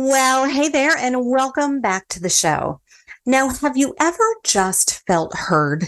[0.00, 2.80] Well, hey there, and welcome back to the show.
[3.26, 5.86] Now, have you ever just felt heard?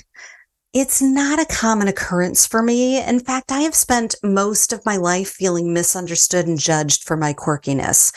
[0.75, 3.01] It's not a common occurrence for me.
[3.01, 7.33] In fact, I have spent most of my life feeling misunderstood and judged for my
[7.33, 8.13] quirkiness.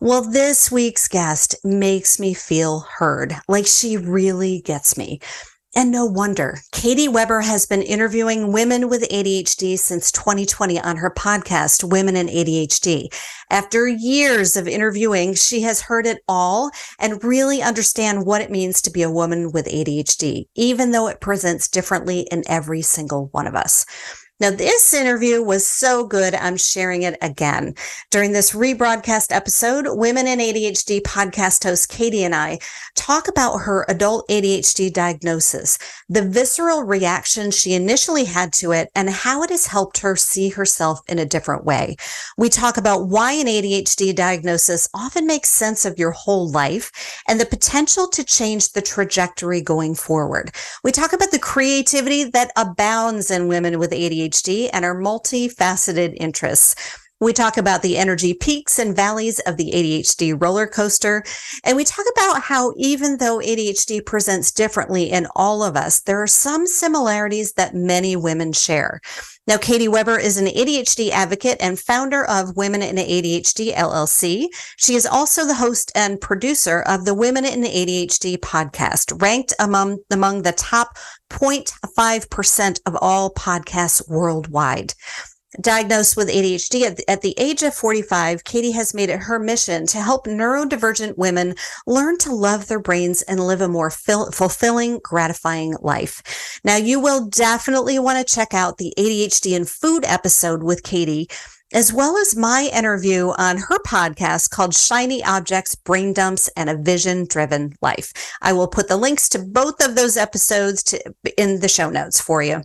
[0.00, 5.20] Well, this week's guest makes me feel heard, like she really gets me.
[5.76, 6.60] And no wonder.
[6.70, 12.28] Katy Weber has been interviewing women with ADHD since 2020 on her podcast, Women and
[12.28, 13.12] ADHD.
[13.50, 18.80] After years of interviewing, she has heard it all and really understand what it means
[18.82, 23.48] to be a woman with ADHD, even though it presents differently in every single one
[23.48, 23.84] of us.
[24.40, 27.76] Now, this interview was so good, I'm sharing it again.
[28.10, 32.58] During this rebroadcast episode, Women and ADHD podcast host Katy and I
[32.96, 35.78] talk about her adult ADHD diagnosis,
[36.08, 40.48] the visceral reaction she initially had to it, and how it has helped her see
[40.48, 41.94] herself in a different way.
[42.36, 46.90] We talk about why an ADHD diagnosis often makes sense of your whole life
[47.28, 50.50] and the potential to change the trajectory going forward.
[50.82, 56.14] We talk about the creativity that abounds in women with ADHD ADHD and our multifaceted
[56.16, 56.74] interests.
[57.20, 61.24] We talk about the energy peaks and valleys of the ADHD roller coaster.
[61.62, 66.20] And we talk about how even though ADHD presents differently in all of us, there
[66.20, 69.00] are some similarities that many women share.
[69.46, 74.46] Now, Katy Weber is an ADHD advocate and founder of Women and ADHD LLC.
[74.76, 79.98] She is also the host and producer of the Women and ADHD podcast, ranked among,
[80.10, 80.96] among the top
[81.34, 84.94] 0.5% of all podcasts worldwide.
[85.60, 90.00] Diagnosed with ADHD at the, age of 45, Katy has made it her mission to
[90.00, 91.54] help neurodivergent women
[91.86, 96.60] learn to love their brains and live a more fil- fulfilling, gratifying life.
[96.64, 101.28] Now, you will definitely want to check out the ADHD and food episode with Katy
[101.72, 106.76] as well as my interview on her podcast called Shiny Objects, Brain Dumps, and a
[106.76, 108.12] Vision Driven Life.
[108.42, 112.20] I will put the links to both of those episodes to, in the show notes
[112.20, 112.62] for you.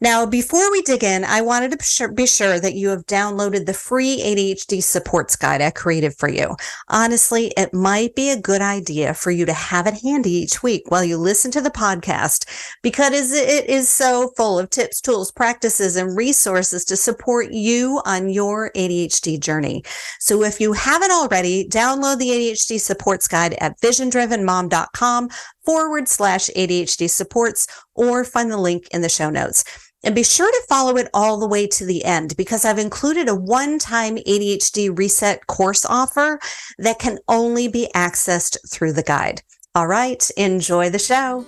[0.00, 3.74] Now, before we dig in, I wanted to be sure that you have downloaded the
[3.74, 6.56] free ADHD supports guide I created for you.
[6.88, 10.84] Honestly, it might be a good idea for you to have it handy each week
[10.88, 12.48] while you listen to the podcast
[12.82, 18.29] because it is so full of tips, tools, practices, and resources to support you on
[18.32, 19.82] your ADHD journey.
[20.18, 25.28] So if you haven't already, download the ADHD supports guide at visiondrivenmom.com
[25.64, 29.64] forward slash ADHD supports or find the link in the show notes.
[30.02, 33.28] And be sure to follow it all the way to the end because I've included
[33.28, 36.40] a one time ADHD reset course offer
[36.78, 39.42] that can only be accessed through the guide.
[39.74, 41.46] All right, enjoy the show.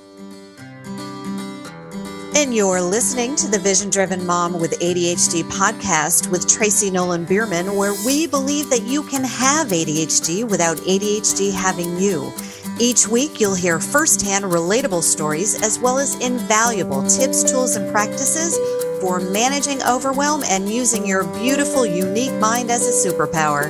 [2.35, 7.77] And you're listening to the Vision Driven Mom with ADHD podcast with Tracy Nolin Beerman,
[7.77, 12.33] where we believe that you can have ADHD without ADHD having you.
[12.81, 18.57] Each week, you'll hear firsthand relatable stories as well as invaluable tips, tools, and practices
[19.03, 23.69] for managing overwhelm and using your beautiful, unique mind as a superpower.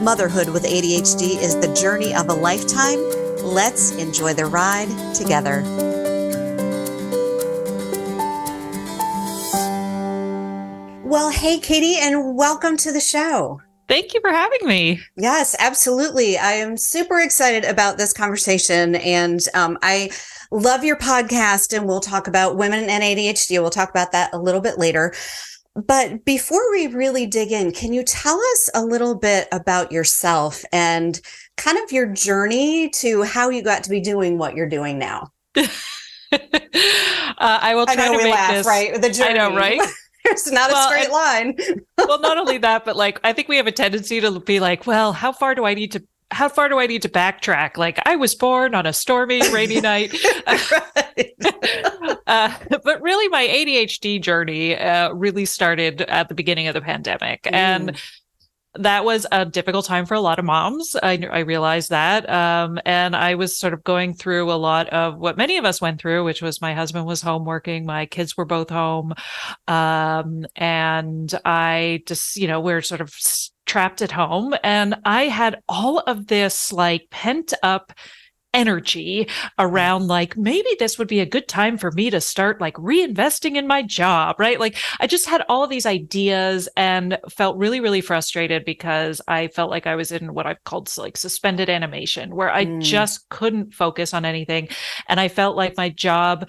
[0.00, 3.00] Motherhood with ADHD is the journey of a lifetime.
[3.42, 5.95] Let's enjoy the ride together.
[11.06, 13.60] Well, hey, Katy, and welcome to the show.
[13.88, 15.00] Thank you for having me.
[15.16, 16.36] Yes, absolutely.
[16.36, 18.96] I am super excited about this conversation.
[18.96, 20.10] And um, I
[20.50, 23.60] love your podcast, and we'll talk about women and ADHD.
[23.60, 25.14] We'll talk about that a little bit later.
[25.76, 30.64] But before we really dig in, can you tell us a little bit about yourself
[30.72, 31.20] and
[31.56, 35.30] kind of your journey to how you got to be doing what you're doing now?
[35.56, 35.68] uh,
[37.38, 39.00] I will try I to make laugh, this right.
[39.00, 39.38] The journey.
[39.38, 39.80] I know, right?
[40.28, 41.56] It's not well, a straight line.
[41.98, 44.86] well, not only that, but like I think we have a tendency to be like,
[44.86, 47.76] well, how far do I need to how far do I need to backtrack?
[47.76, 50.14] Like I was born on a stormy, rainy night.
[52.26, 57.44] uh, but really, my ADHD journey uh, really started at the beginning of the pandemic,
[57.44, 57.52] mm.
[57.52, 58.02] and
[58.78, 60.96] that was a difficult time for a lot of moms.
[61.02, 62.28] I, I realized that.
[62.28, 65.80] Um, and I was sort of going through a lot of what many of us
[65.80, 69.14] went through, which was my husband was home working, my kids were both home.
[69.68, 73.14] Um, and I just, you know, we're sort of
[73.66, 74.54] trapped at home.
[74.62, 77.92] And I had all of this like pent up
[78.56, 82.74] energy around like maybe this would be a good time for me to start like
[82.76, 84.58] reinvesting in my job, right?
[84.58, 89.48] Like I just had all of these ideas and felt really, really frustrated because I
[89.48, 92.80] felt like I was in what I've called like suspended animation where I mm.
[92.80, 94.68] just couldn't focus on anything.
[95.06, 96.48] And I felt like my job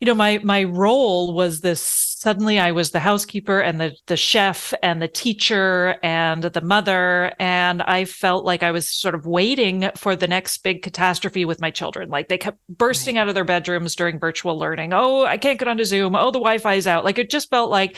[0.00, 4.16] you know my my role was this suddenly i was the housekeeper and the the
[4.16, 9.26] chef and the teacher and the mother and i felt like i was sort of
[9.26, 12.08] waiting for the next big catastrophe with my children.
[12.08, 14.92] Like they kept bursting out of their bedrooms during virtual learning.
[14.92, 16.14] Oh i can't get onto zoom.
[16.14, 17.04] Oh the wi-fi is out.
[17.04, 17.96] Like it just felt like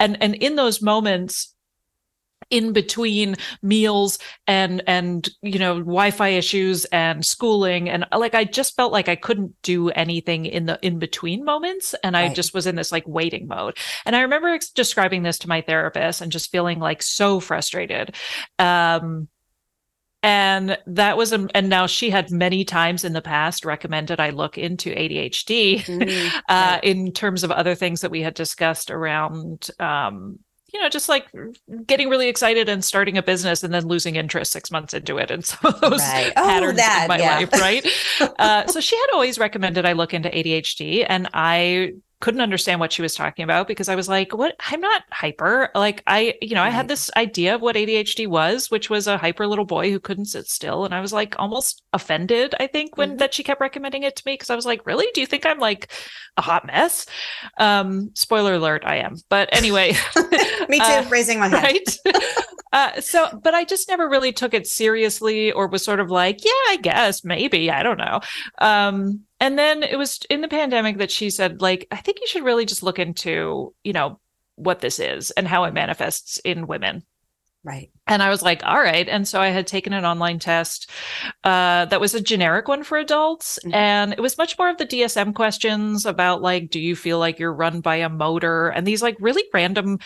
[0.00, 1.53] and and in those moments
[2.54, 4.16] in between meals
[4.46, 7.88] and and you know wi-fi issues and schooling.
[7.88, 11.96] And like i just felt like i couldn't do anything in the in between moments.
[12.04, 13.76] And i just was in this like waiting mode.
[14.06, 18.14] And i remember ex- describing this to my therapist and just feeling like so frustrated.
[18.60, 19.28] Um
[20.22, 24.30] and that was a, and now she had many times in the past recommended i
[24.30, 29.68] look into adhd mm, uh, in terms of other things that we had discussed around
[29.78, 30.38] um,
[30.74, 31.28] you know, just like
[31.86, 35.30] getting really excited and starting a business and then losing interest six months into it
[35.30, 36.32] and some of those right.
[36.36, 37.38] oh, patterns that, in my yeah.
[37.38, 37.86] life, right?
[38.40, 41.92] uh, so she had always recommended I look into ADHD, and I
[42.24, 44.56] couldn't understand what she was talking about because I was like, what?
[44.70, 45.68] I'm not hyper.
[45.74, 46.68] Like, I, you know, right.
[46.68, 50.00] I had this idea of what ADHD was, which was a hyper little boy who
[50.00, 50.86] couldn't sit still.
[50.86, 53.18] And I was like almost offended, I think, when mm-hmm.
[53.18, 55.06] that she kept recommending it to me because I was like, really?
[55.12, 55.92] Do you think I'm like
[56.38, 57.04] a hot mess?
[57.58, 59.16] Um, spoiler alert, I am.
[59.28, 59.92] But anyway,
[60.70, 61.62] me too, uh, raising my hand.
[61.62, 62.16] Right.
[62.72, 66.42] Uh, so, but I just never really took it seriously or was sort of like,
[66.42, 68.20] yeah, I guess, maybe, I don't know.
[68.58, 72.26] Um, and then it was in the pandemic that she said, like, I think you
[72.26, 74.18] should really just look into, you know,
[74.54, 77.02] what this is and how it manifests in women.
[77.62, 77.90] Right.
[78.06, 79.06] And I was like, all right.
[79.06, 80.90] And so I had taken an online test
[81.44, 83.58] uh, that was a generic one for adults.
[83.62, 83.74] Mm-hmm.
[83.74, 87.38] And it was much more of the DSM questions about, like, do you feel like
[87.38, 88.68] you're run by a motor?
[88.68, 89.98] And these, like, really random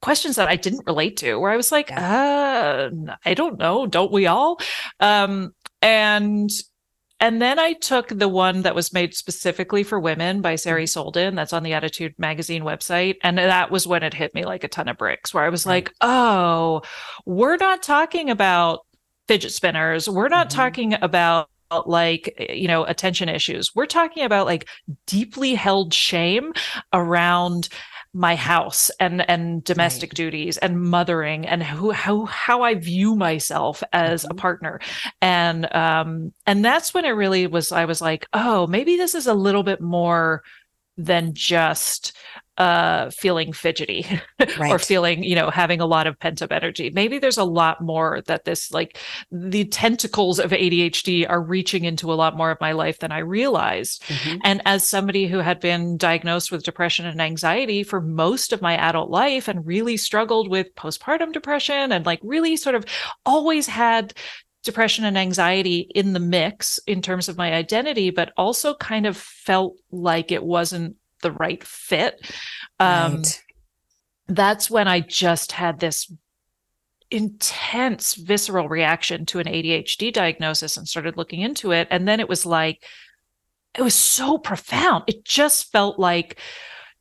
[0.00, 2.88] questions that I didn't relate to, where I was like, uh,
[3.26, 4.58] I don't know, don't we all?
[5.00, 6.48] Um, and
[7.20, 11.08] and then I took the one that was made specifically for women by Sari mm-hmm.
[11.08, 13.16] Solden, that's on the ADDitude Magazine website.
[13.22, 15.64] And that was when it hit me like a ton of bricks, where I was
[15.64, 15.72] right.
[15.72, 16.82] like, oh,
[17.24, 18.80] we're not talking about
[19.28, 20.08] fidget spinners.
[20.08, 20.58] We're not mm-hmm.
[20.58, 21.48] talking about
[21.86, 24.68] like you know attention issues we're talking about like
[25.06, 26.52] deeply held shame
[26.92, 27.68] around
[28.14, 30.16] my house and and domestic right.
[30.16, 34.30] duties and mothering and who how how I view myself as mm-hmm.
[34.30, 34.80] a partner
[35.20, 39.26] and um and that's when it really was I was like oh maybe this is
[39.26, 40.44] a little bit more
[40.96, 42.16] than just
[42.56, 44.06] uh feeling fidgety
[44.58, 44.70] right.
[44.70, 47.80] or feeling you know having a lot of pent up energy maybe there's a lot
[47.80, 48.96] more that this like
[49.32, 53.18] the tentacles of ADHD are reaching into a lot more of my life than I
[53.18, 54.38] realized mm-hmm.
[54.44, 58.76] and as somebody who had been diagnosed with depression and anxiety for most of my
[58.76, 62.84] adult life and really struggled with postpartum depression and like really sort of
[63.26, 64.14] always had
[64.64, 69.16] depression and anxiety in the mix in terms of my identity, but also kind of
[69.16, 72.20] felt like it wasn't the right fit.
[72.80, 73.42] Um, right.
[74.26, 76.10] That's when I just had this
[77.10, 81.86] intense visceral reaction to an ADHD diagnosis and started looking into it.
[81.90, 82.84] And then it was like,
[83.76, 85.04] it was so profound.
[85.06, 86.40] It just felt like,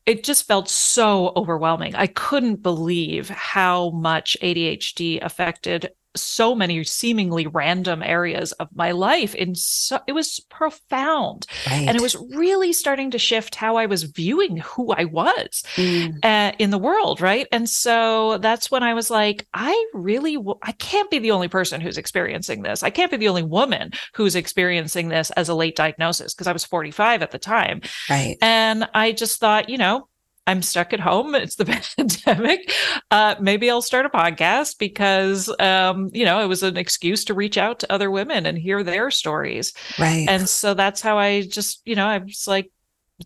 [0.06, 1.96] it just felt so overwhelming.
[1.96, 9.36] I couldn't believe how much ADHD affected so many seemingly random areas of my life
[9.36, 11.46] in so it was profound.
[11.68, 11.88] Right.
[11.88, 16.18] and it was really starting to shift how i was viewing who i was mm.
[16.24, 17.48] uh, in the world right?
[17.52, 21.48] And so that's when i was like i really w- I can't be the only
[21.48, 22.84] person who's experiencing this.
[22.84, 26.54] I can't be the only woman who's experiencing this as a late diagnosis because i
[26.54, 27.82] was 45 at the time.
[28.10, 28.38] Right.
[28.42, 30.08] And i just thought you know
[30.46, 31.36] I'm stuck at home.
[31.44, 31.66] It's the
[31.98, 32.72] pandemic.
[33.12, 37.34] Uh, maybe I'll start a podcast because, um, you know, it was an excuse to
[37.34, 39.74] reach out to other women and hear their stories.
[40.00, 40.26] Right.
[40.30, 42.72] And so that's how I just, you know, I was like,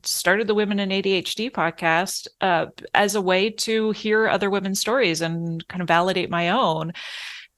[0.03, 5.21] started the Women and ADHD podcast uh, as a way to hear other women's stories
[5.21, 6.93] and kind of validate my own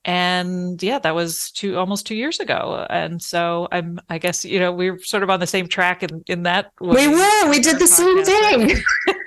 [0.05, 4.57] and yeah that was two almost two years ago and so i'm i guess you
[4.57, 7.59] know we are sort of on the same track in in that we were we
[7.59, 8.81] did the same thing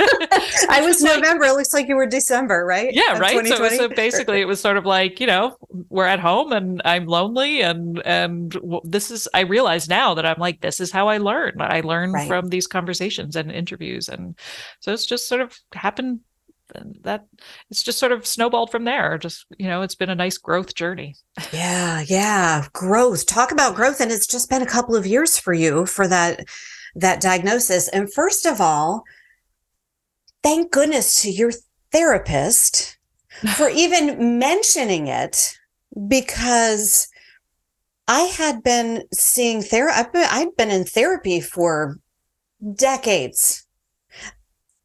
[0.69, 2.93] i was november it looks like you were december right?
[2.93, 3.47] Yeah right?
[3.47, 5.57] So, so basically it was sort of like you know
[5.89, 10.39] we're at home and i'm lonely and and this is i realize now that i'm
[10.39, 11.61] like this is how i learn.
[11.61, 12.29] I learn right.
[12.29, 14.39] from these conversations and interviews and
[14.81, 16.21] so it's just sort of happened
[16.75, 17.27] and that
[17.71, 19.19] it's just sort of snowballed from there.
[19.19, 21.17] Just you know it's been a nice growth journey.
[21.53, 23.27] Yeah yeah growth.
[23.27, 26.47] Talk about growth and it's just been a couple of years for you for that
[26.95, 27.89] that diagnosis.
[27.89, 29.05] And first of all
[30.43, 31.53] thank goodness to your
[31.91, 32.97] therapist
[33.57, 35.57] for even mentioning it
[36.09, 37.09] because
[38.09, 40.19] I had been seeing therapy.
[40.19, 41.99] I'd been in therapy for
[42.75, 43.67] decades.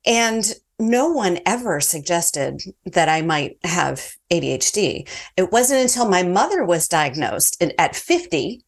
[0.06, 5.08] And no one ever suggested that I might have ADHD.
[5.36, 8.64] It wasn't until my mother was diagnosed at 50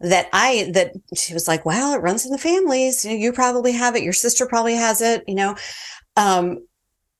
[0.00, 3.04] that I that she was like, "Well, it runs in the families.
[3.04, 4.02] You, know, you probably have it.
[4.02, 5.24] Your sister probably has it.
[5.26, 5.56] You know."
[6.16, 6.66] Um,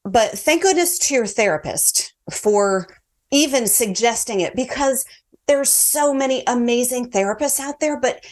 [0.04, 2.86] but thank goodness to your therapist for
[3.30, 5.04] even suggesting it because
[5.46, 8.24] there's so many amazing therapists out there, but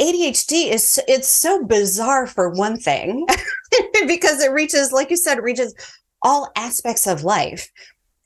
[0.00, 3.26] ADHD is it's so bizarre for one thing
[4.06, 5.74] because it reaches, like you said, it reaches
[6.22, 7.70] all aspects of life.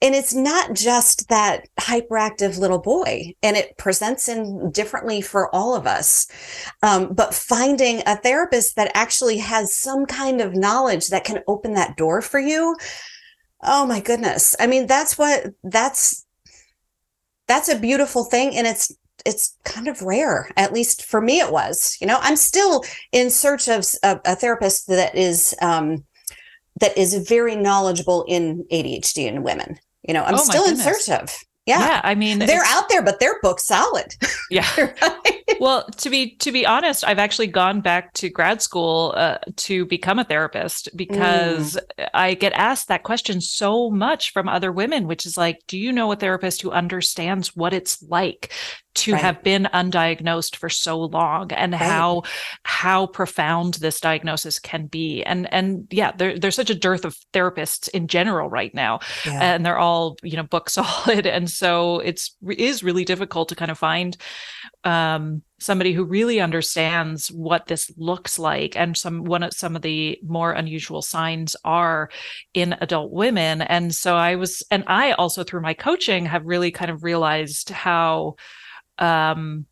[0.04, 5.74] And it's not just that hyperactive little boy, and it presents in differently for all
[5.74, 6.26] of us.
[6.82, 11.72] Um, but finding a therapist that actually has some kind of knowledge that can open
[11.72, 12.76] that door for you.
[13.62, 14.54] Oh my goodness.
[14.60, 16.26] I mean, that's what that's
[17.48, 18.54] that's a beautiful thing.
[18.54, 18.94] And it's
[19.24, 23.30] it's kind of rare at least for me it was you know i'm still in
[23.30, 26.04] search of a, a therapist that is um,
[26.80, 31.08] that is very knowledgeable in adhd in women you know i'm oh still in search
[31.08, 31.34] of.
[31.66, 31.78] Yeah.
[31.78, 34.14] yeah i mean they're out there but they're book's solid.
[34.50, 34.68] Yeah.
[35.60, 39.84] Well to be to be honest i've actually gone back to grad school uh, to
[39.86, 42.08] become a therapist because mm.
[42.12, 45.92] i get asked that question so much from other women which is like do you
[45.92, 48.52] know a therapist who understands what it's like
[48.94, 49.22] to right.
[49.22, 51.82] have been undiagnosed for so long and right.
[51.82, 52.22] how
[52.64, 57.16] how profound this diagnosis can be and and yeah there, there's such a dearth of
[57.32, 59.54] therapists in general right now yeah.
[59.54, 63.70] and they're all you know book solid and so it's is really difficult to kind
[63.70, 64.16] of find
[64.84, 69.82] um, somebody who really understands what this looks like and some one of some of
[69.82, 72.10] the more unusual signs are
[72.52, 76.70] in adult women and so i was and i also through my coaching have really
[76.70, 78.34] kind of realized how
[78.98, 79.66] um,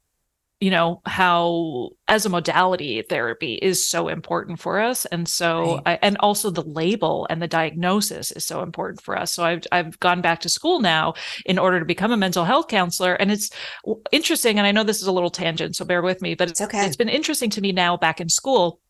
[0.63, 5.05] you know how as a modality therapy is so important for us.
[5.07, 5.83] And so right.
[5.87, 9.33] I, and also the label and the diagnosis is so important for us.
[9.33, 11.15] So I've, I've gone back to school now
[11.47, 13.15] in order to become a mental health counselor.
[13.15, 13.51] And it's
[14.13, 16.61] interesting and i know this is a little tangent so bear with me but it's
[16.61, 16.87] okay.
[16.87, 18.81] it's been interesting to me now back in school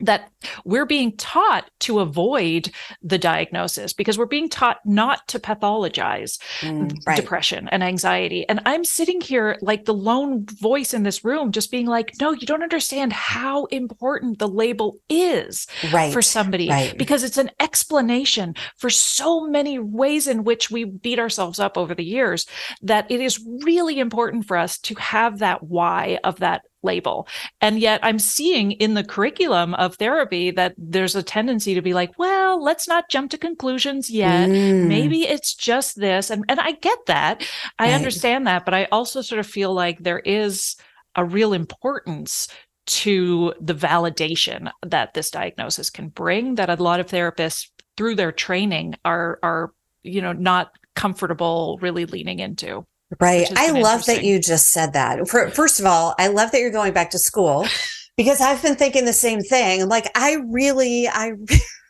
[0.00, 0.30] that
[0.64, 2.70] we're being taught to avoid
[3.02, 7.16] the diagnosis because we're being taught not to pathologize mm, right.
[7.16, 8.48] depression and anxiety.
[8.48, 12.32] And I'm sitting here like the lone voice in this room, just being like, no,
[12.32, 16.12] you don't understand how important the label is right.
[16.12, 16.96] for somebody right.
[16.96, 21.94] because it's an explanation for so many ways in which we beat ourselves up over
[21.94, 22.46] the years
[22.82, 27.26] that it is really important for us to have that why of that label.
[27.60, 31.94] And yet I'm seeing in the curriculum of therapy that there's a tendency to be
[31.94, 34.48] like, well, let's not jump to conclusions yet.
[34.48, 34.86] Mm.
[34.86, 36.30] Maybe it's just this.
[36.30, 37.48] And, and I get that.
[37.78, 37.94] I right.
[37.94, 38.64] understand that.
[38.64, 40.76] But I also sort of feel like there is
[41.16, 42.48] a real importance
[42.86, 47.68] to the validation that this diagnosis can bring that a lot of therapists
[47.98, 52.86] through their training are are you know not comfortable really leaning into
[53.20, 53.48] Right.
[53.56, 55.26] I love that you just said that.
[55.28, 57.66] For, first of all, I love that you're going back to school
[58.16, 59.82] because I've been thinking the same thing.
[59.82, 61.32] I'm like, I really, I,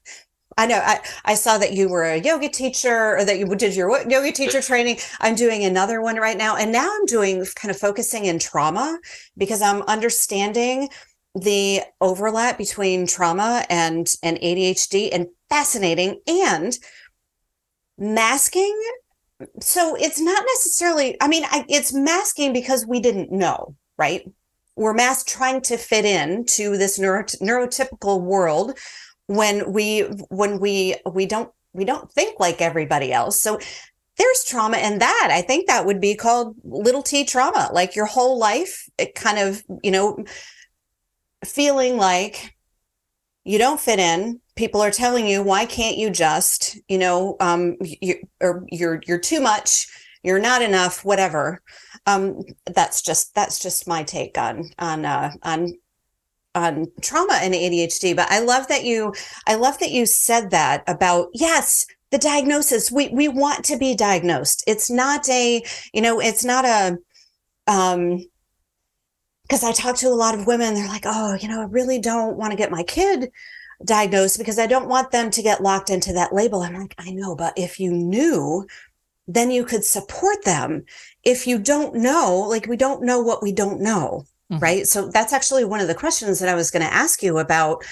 [0.56, 3.74] I know I, I saw that you were a yoga teacher or that you did
[3.74, 4.98] your yoga teacher training.
[5.20, 6.56] I'm doing another one right now.
[6.56, 8.98] And now I'm doing kind of focusing in trauma
[9.36, 10.88] because I'm understanding
[11.34, 16.78] the overlap between trauma and, and ADHD and fascinating and
[17.98, 18.80] masking
[19.60, 24.30] so it's not necessarily i mean I, it's masking because we didn't know right?
[24.76, 28.78] We're mask trying to fit in to this neuro, neurotypical world
[29.26, 33.42] when we when we we don't we don't think like everybody else.
[33.42, 33.58] So
[34.16, 35.28] there's trauma in that.
[35.30, 39.38] I think that would be called little t trauma like your whole life it kind
[39.38, 40.24] of you know
[41.44, 42.54] feeling like
[43.48, 44.40] you don't fit in.
[44.56, 49.18] People are telling you why can't you just you know um you or you're you're
[49.18, 49.86] too much
[50.22, 51.62] you're not enough whatever.
[52.06, 55.72] Um that's just that's just my take on on uh on
[56.54, 59.14] on trauma and ADHD but I love that you
[59.46, 62.92] I love that you said that about yes the diagnosis.
[62.92, 64.62] We we want to be diagnosed.
[64.66, 65.62] It's not a
[65.94, 66.98] you know it's not a
[67.66, 68.26] um
[69.48, 71.98] because I talk to a lot of women they're like oh you know I really
[71.98, 73.30] don't want to get my kid
[73.84, 76.62] diagnosed because I don't want them to get locked into that label.
[76.62, 78.66] I'm like, I know, but if you knew,
[79.26, 80.84] then you could support them.
[81.22, 84.62] If you don't know, like we don't know what we don't know, mm-hmm.
[84.62, 84.86] right?
[84.86, 87.84] So that's actually one of the questions that I was going to ask you about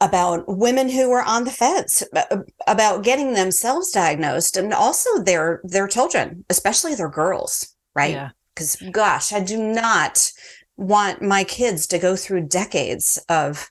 [0.00, 2.04] about women who are on the fence
[2.68, 8.12] about getting themselves diagnosed and also their their children, especially their girls, right?
[8.12, 8.30] Yeah.
[8.54, 10.30] Cuz gosh, I do not
[10.78, 13.68] want my kids to go through decades of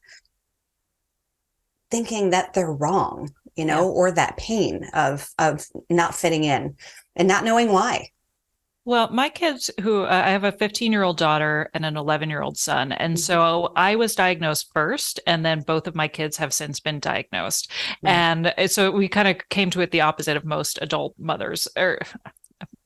[1.90, 3.94] thinking that they're wrong, you know, yeah.
[3.94, 6.76] or that pain of of not fitting in
[7.16, 8.12] and not knowing why.
[8.84, 12.30] Well, my kids, who uh, I have a 15 year old daughter and an 11
[12.30, 12.94] year old son.
[12.94, 13.20] And mm-hmm.
[13.20, 17.70] so I was diagnosed first, and then both of my kids have since been diagnosed.
[18.04, 21.68] And uh, so we kind of came to it the opposite of most adult mothers,
[21.78, 22.00] or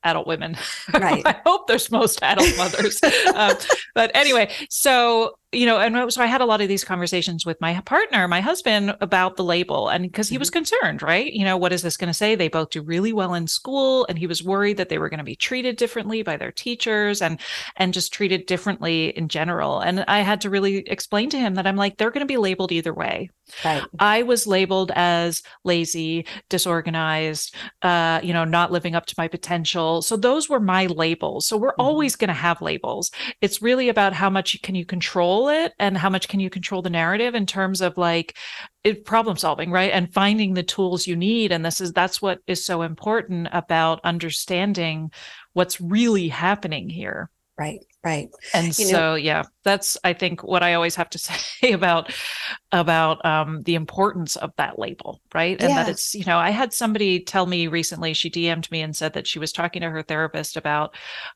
[0.04, 0.58] adult women.
[0.94, 1.24] Right.
[1.26, 3.00] I hope there's most adult mothers.
[3.36, 3.56] um,
[3.96, 7.60] but anyway, so you know, and so I had a lot of these conversations with
[7.60, 10.40] my partner, my husband, about the label, and because he mm-hmm.
[10.42, 11.32] was concerned, right?
[11.32, 12.36] You know, what is this going to say?
[12.36, 15.18] They both do really well in school, and he was worried that they were going
[15.18, 17.38] to be treated differently by their teachers, and
[17.76, 19.80] and just treated differently in general.
[19.80, 22.38] And I had to really explain to him that I'm like, they're going to be
[22.38, 23.30] labeled either way.
[23.66, 23.84] Right.
[24.00, 30.02] I was labeled as lazy, disorganized, uh, you know, not living up to my potential.
[30.02, 31.46] So those were my labels.
[31.46, 31.82] So we're mm-hmm.
[31.82, 33.12] always going to have labels.
[33.42, 36.50] It's really about how much can you control control it and how much can you
[36.50, 38.38] control the narrative in terms of like
[38.84, 39.92] it, problem solving right?
[39.92, 41.52] And finding the tools you need.
[41.52, 45.12] And this is that's what is so important about understanding
[45.54, 47.30] what's really happening here.
[47.58, 51.18] Right right and you so know, yeah that's i think what i always have to
[51.20, 52.12] say about
[52.74, 55.84] about um, the importance of that label right and yeah.
[55.84, 59.14] that it's you know i had somebody tell me recently she dm'd me and said
[59.14, 60.96] that she was talking to her therapist about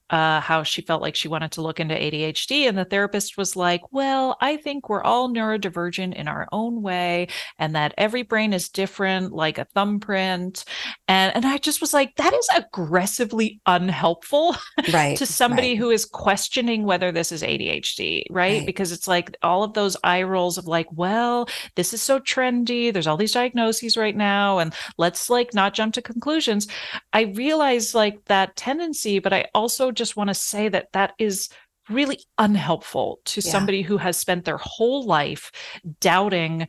[0.10, 3.56] uh, how she felt like she wanted to look into adhd and the therapist was
[3.56, 7.28] like well i think we're all neurodivergent in our own way
[7.60, 10.66] and that every brain is different like a thumbprint
[11.08, 14.56] and and i just was like that is aggressively unhelpful
[14.94, 15.78] right to somebody right.
[15.78, 18.58] who is questioning whether this is adhd right?
[18.58, 18.66] right?
[18.66, 22.92] Because it's like all of those eye rolls of like, well, this is so trendy.
[22.92, 26.68] There's all these diagnoses right now, and let's like not jump to conclusions.
[27.14, 31.50] I realize like that tendency, but I also just want to say that that is
[31.90, 33.52] really unhelpful to yeah.
[33.52, 35.52] somebody who has spent their whole life
[36.00, 36.68] doubting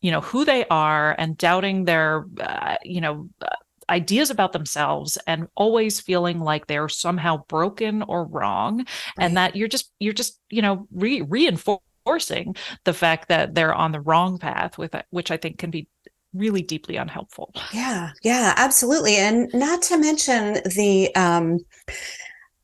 [0.00, 3.46] you know who they are and doubting their uh, you know uh,
[3.90, 8.86] ideas about themselves and always feeling like they're somehow broken or wrong right.
[9.18, 12.54] and that you're just you're just you know re- reinforcing
[12.84, 15.88] the fact that they're on the wrong path with it which i think can be
[16.34, 17.54] really deeply unhelpful.
[17.72, 19.14] Yeah yeah absolutely.
[19.14, 21.60] And not to mention the um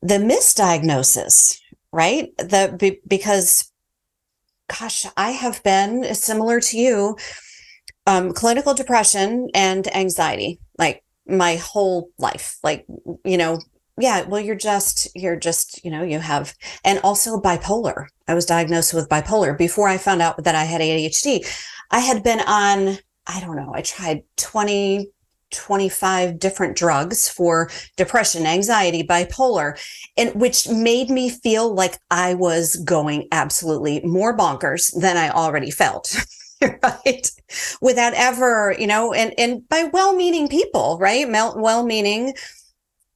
[0.01, 1.57] the misdiagnosis
[1.93, 2.35] right?
[2.37, 3.71] The because
[4.79, 7.17] gosh i have been similar to you
[8.07, 10.59] um clinical depression and anxiety
[11.31, 12.57] my whole life.
[12.63, 12.85] Like
[13.23, 13.59] you know
[13.97, 18.07] yeah well you're just you're just you know you have and also bipolar.
[18.27, 19.57] I was diagnosed with bipolar.
[19.57, 21.45] Before i found out that i had adhd
[21.91, 25.07] i had been on i don't know i tried 20
[25.51, 29.77] 25 different drugs for depression anxiety bipolar
[30.17, 35.69] and which made me feel like i was going absolutely more bonkers than i already
[35.69, 36.15] felt
[36.83, 37.31] right?
[37.81, 41.27] Without ever you know and and by well-meaning people right?
[41.29, 42.33] Well-meaning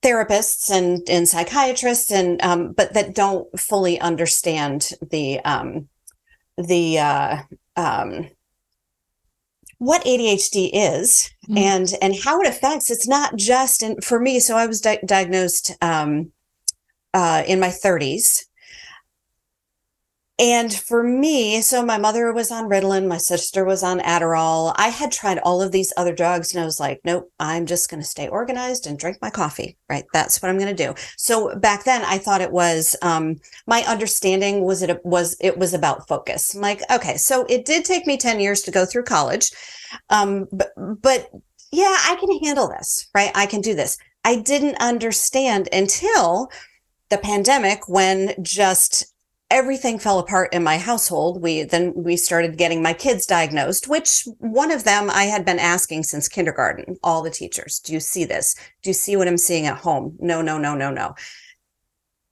[0.01, 5.88] therapists and and psychiatrists and um but that don't fully understand the um
[6.58, 7.38] the uh
[7.75, 8.29] um
[9.77, 11.58] what ADHD is mm-hmm.
[11.58, 12.89] and and how it affects.
[12.89, 16.31] It's not just and for me so I was di- diagnosed um
[17.13, 18.45] uh in my 30s
[20.38, 24.74] and for me, so my mother was on Ritalin, my sister was on Adderall.
[24.76, 27.89] I had tried all of these other drugs and I was like, nope, I'm just
[27.89, 29.78] going to stay organized and drink my coffee.
[29.89, 30.04] Right.
[30.12, 30.93] That's what I'm going to do.
[31.15, 35.74] So back then I thought it was, um, my understanding was it was, it was
[35.74, 36.54] about focus.
[36.54, 39.52] I'm like, okay, so it did take me 10 years to go through college.
[40.10, 41.30] Um, but, but
[41.71, 43.32] yeah, I can handle this, right?
[43.36, 43.98] I can do this.
[44.26, 46.50] I didn't understand until
[47.10, 49.14] the pandemic when just
[49.51, 51.41] everything fell apart in my household.
[51.41, 55.60] We then we started getting my kids diagnosed which one of them i had been
[55.60, 58.55] asking since kindergarten all the teachers do you see this?
[58.81, 60.17] Do you see what i'm seeing at home?
[60.19, 61.15] No no no no no.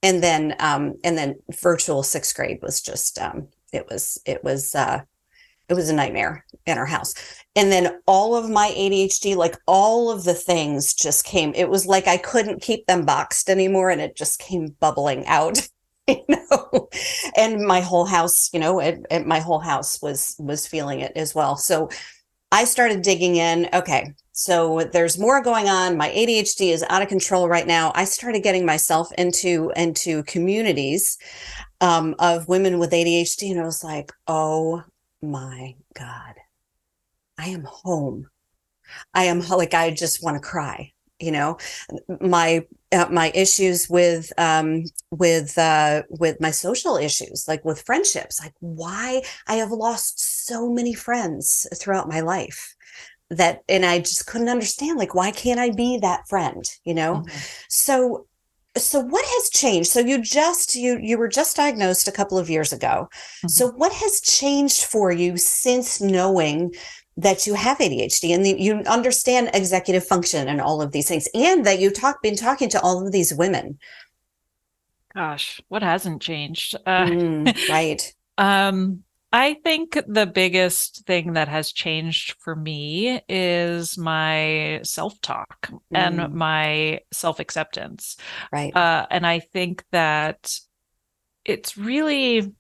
[0.02, 4.74] And then um and then virtual sixth grade was just um it was it was
[4.76, 5.02] uh
[5.70, 7.14] it was a nightmare in our house.
[7.56, 11.86] And then all of my adhd like all of the things just came it was
[11.86, 15.70] like i couldn't keep them boxed anymore and it just came bubbling out
[16.08, 16.90] you know?
[17.38, 21.14] And my whole house you know it, it, my whole house was was feeling it
[21.16, 21.58] as well.
[21.58, 21.90] So
[22.52, 23.70] i started digging in.
[23.74, 25.96] Okay so there's more going on.
[25.96, 27.92] My adhd is out of control right now.
[27.96, 31.18] I started getting myself into into communities
[31.82, 34.84] um, of women with adhd and i was like oh
[35.22, 36.36] my god.
[37.38, 38.30] I am home.
[39.14, 41.58] I am like i just want to cry you know?
[42.20, 48.40] My uh, my issues with um with uh with my social issues like with friendships
[48.42, 52.76] like why i have lost so many friends throughout my life
[53.30, 57.16] that and i just couldn't understand like why can't i be that friend you know
[57.16, 57.38] mm-hmm.
[57.68, 58.26] so
[58.76, 62.50] so what has changed so you just you you were just diagnosed a couple of
[62.50, 63.48] years ago mm-hmm.
[63.48, 66.74] so what has changed for you since knowing
[67.18, 71.28] that you have ADHD and the, you understand executive function and all of these things,
[71.34, 73.78] and that you've talk, been talking to all of these women.
[75.14, 76.76] Gosh, what hasn't changed?
[76.86, 78.14] Uh, mm, right.
[78.38, 85.70] um, I think the biggest thing that has changed for me is my self talk
[85.72, 85.80] mm.
[85.92, 88.16] and my self acceptance.
[88.52, 88.76] Right.
[88.76, 90.56] Uh, and I think that
[91.46, 92.54] it's really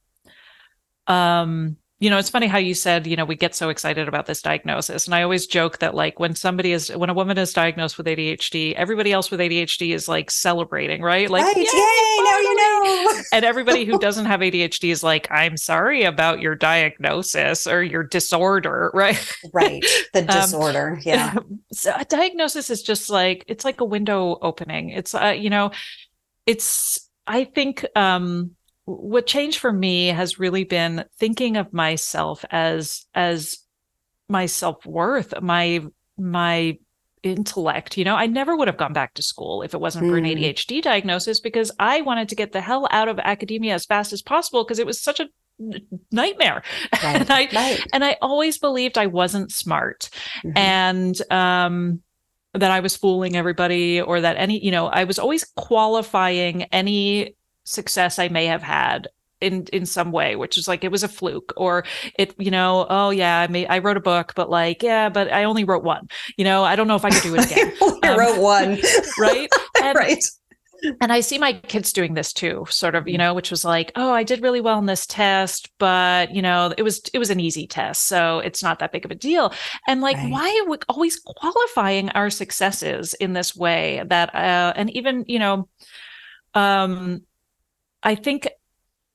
[1.05, 4.25] um you know, it's funny how you said, you know, we get so excited about
[4.25, 5.05] this diagnosis.
[5.05, 8.07] And I always joke that like when somebody is when a woman is diagnosed with
[8.07, 11.29] ADHD, everybody else with ADHD is like celebrating, right?
[11.29, 13.21] Like, right, yay, yay now you know.
[13.33, 18.03] and everybody who doesn't have ADHD is like, I'm sorry about your diagnosis or your
[18.03, 19.33] disorder, right?
[19.53, 19.85] Right.
[20.13, 20.95] The um, disorder.
[20.95, 21.35] Um, yeah.
[21.71, 24.89] So a diagnosis is just like it's like a window opening.
[24.89, 25.71] It's uh, you know,
[26.45, 33.05] it's I think um what changed for me has really been thinking of myself as
[33.13, 33.59] as
[34.27, 35.81] my self-worth my
[36.17, 36.77] my
[37.23, 40.17] intellect you know i never would have gone back to school if it wasn't for
[40.17, 40.31] an hmm.
[40.31, 44.21] adhd diagnosis because i wanted to get the hell out of academia as fast as
[44.21, 45.29] possible because it was such a
[46.11, 46.61] nightmare
[47.03, 47.21] right.
[47.21, 47.87] and i right.
[47.93, 50.09] and i always believed i wasn't smart
[50.43, 50.57] mm-hmm.
[50.57, 52.01] and um
[52.53, 57.35] that i was fooling everybody or that any you know i was always qualifying any
[57.63, 59.07] success I may have had
[59.43, 61.83] in in some way which is like it was a fluke or
[62.17, 65.31] it you know oh yeah i may i wrote a book but like yeah but
[65.31, 67.73] i only wrote one you know i don't know if i could do it again.
[68.03, 68.79] I um, wrote one.
[69.19, 69.49] right?
[69.83, 70.23] And, right.
[71.01, 73.91] and i see my kids doing this too sort of you know which was like
[73.97, 77.29] oh i did really well in this test but you know it was it was
[77.29, 79.51] an easy test so it's not that big of a deal.
[79.87, 80.31] And like right.
[80.31, 85.39] why are we always qualifying our successes in this way that uh and even you
[85.39, 85.67] know
[86.53, 87.23] um
[88.03, 88.47] I think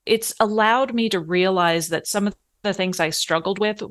[0.07, 3.83] it's allowed me to realize that some of the things I struggled with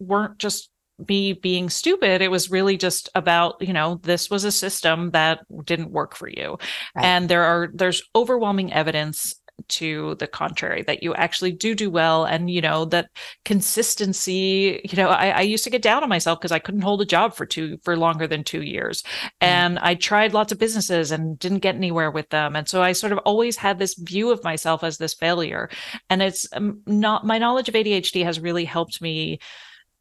[0.00, 0.70] weren't just
[1.08, 2.22] me being stupid.
[2.22, 6.28] It was really just about, you know, this was a system that didn't work for
[6.28, 6.58] you.
[6.94, 7.04] Right.
[7.04, 9.34] And there are, there's overwhelming evidence
[9.68, 13.08] to the contrary that you actually do do well and you know that
[13.44, 17.00] consistency you know i, I used to get down on myself because i couldn't hold
[17.00, 19.02] a job for two for longer than two years.
[19.02, 19.28] Mm-hmm.
[19.40, 22.54] and i tried lots of businesses and didn't get anywhere with them.
[22.56, 25.68] And so i sort of always had this view of myself as this failure.
[26.10, 29.38] And it's um, not my knowledge of adhd has really helped me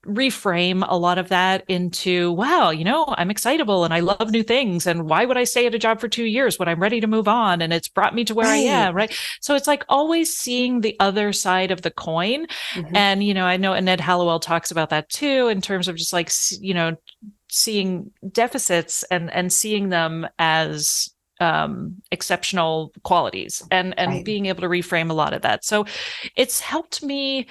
[0.06, 4.44] reframe a lot of that into wow you know i'm excitable and i love new
[4.44, 7.00] things and why would i stay at a job for two years when i'm ready
[7.00, 8.54] to move on and it's brought me to where right.
[8.54, 12.96] i am right so it's like always seeing the other side of the coin mm-hmm.
[12.96, 15.96] and you know i know and ned hallowell talks about that too in terms of
[15.96, 16.96] just like you know
[17.50, 24.26] seeing deficits and and seeing them as um exceptional qualities and and right.
[24.26, 25.86] being able to reframe a lot of that so
[26.36, 27.48] it's helped me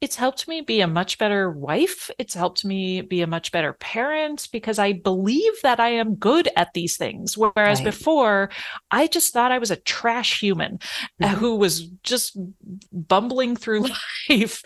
[0.00, 2.10] it's helped me be a much better wife.
[2.18, 6.48] It's helped me be a much better parent because I believe that I am good
[6.56, 7.36] at these things.
[7.36, 7.84] Whereas right.
[7.84, 8.50] before,
[8.90, 10.78] I just thought I was a trash human
[11.20, 11.34] mm-hmm.
[11.34, 12.38] who was just
[12.92, 13.86] bumbling through
[14.30, 14.62] life.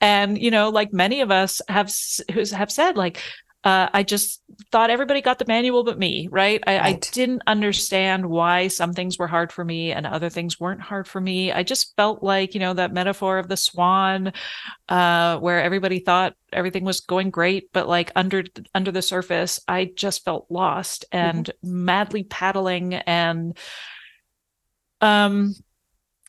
[0.00, 1.92] And, you know, like many of us have,
[2.32, 3.20] who have said, like,
[3.64, 4.40] uh, I just
[4.70, 6.62] thought everybody got the manual but me, right?
[6.66, 6.94] I, right?
[6.96, 11.08] I, didn't understand why some things were hard for me and other things weren't hard
[11.08, 11.50] for me.
[11.50, 14.32] I just felt like, you know, that metaphor of the swan,
[14.88, 18.44] uh, where everybody thought everything was going great, but like under
[18.76, 21.84] under the surface, I just felt lost and mm-hmm.
[21.84, 23.56] madly paddling and
[25.00, 25.54] um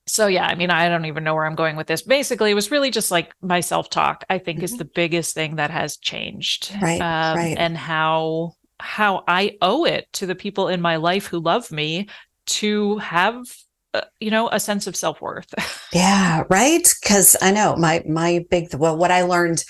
[0.09, 2.01] so yeah i mean i don't even know where i'm going with this.
[2.01, 4.65] Basically it was really just like my self-talk i think mm-hmm.
[4.65, 7.57] is the biggest thing that has changed right, um, right.
[7.57, 12.07] and how how i owe it to the people in my life who love me
[12.45, 13.45] to have
[13.93, 15.53] uh, you know a sense of self-worth.
[15.93, 16.87] Yeah right?
[17.01, 19.63] Because i know my my big well what i learned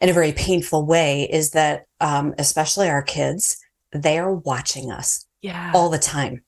[0.00, 3.58] in a very painful way is that um especially our kids
[3.92, 5.72] they are watching us yeah.
[5.74, 6.42] all the time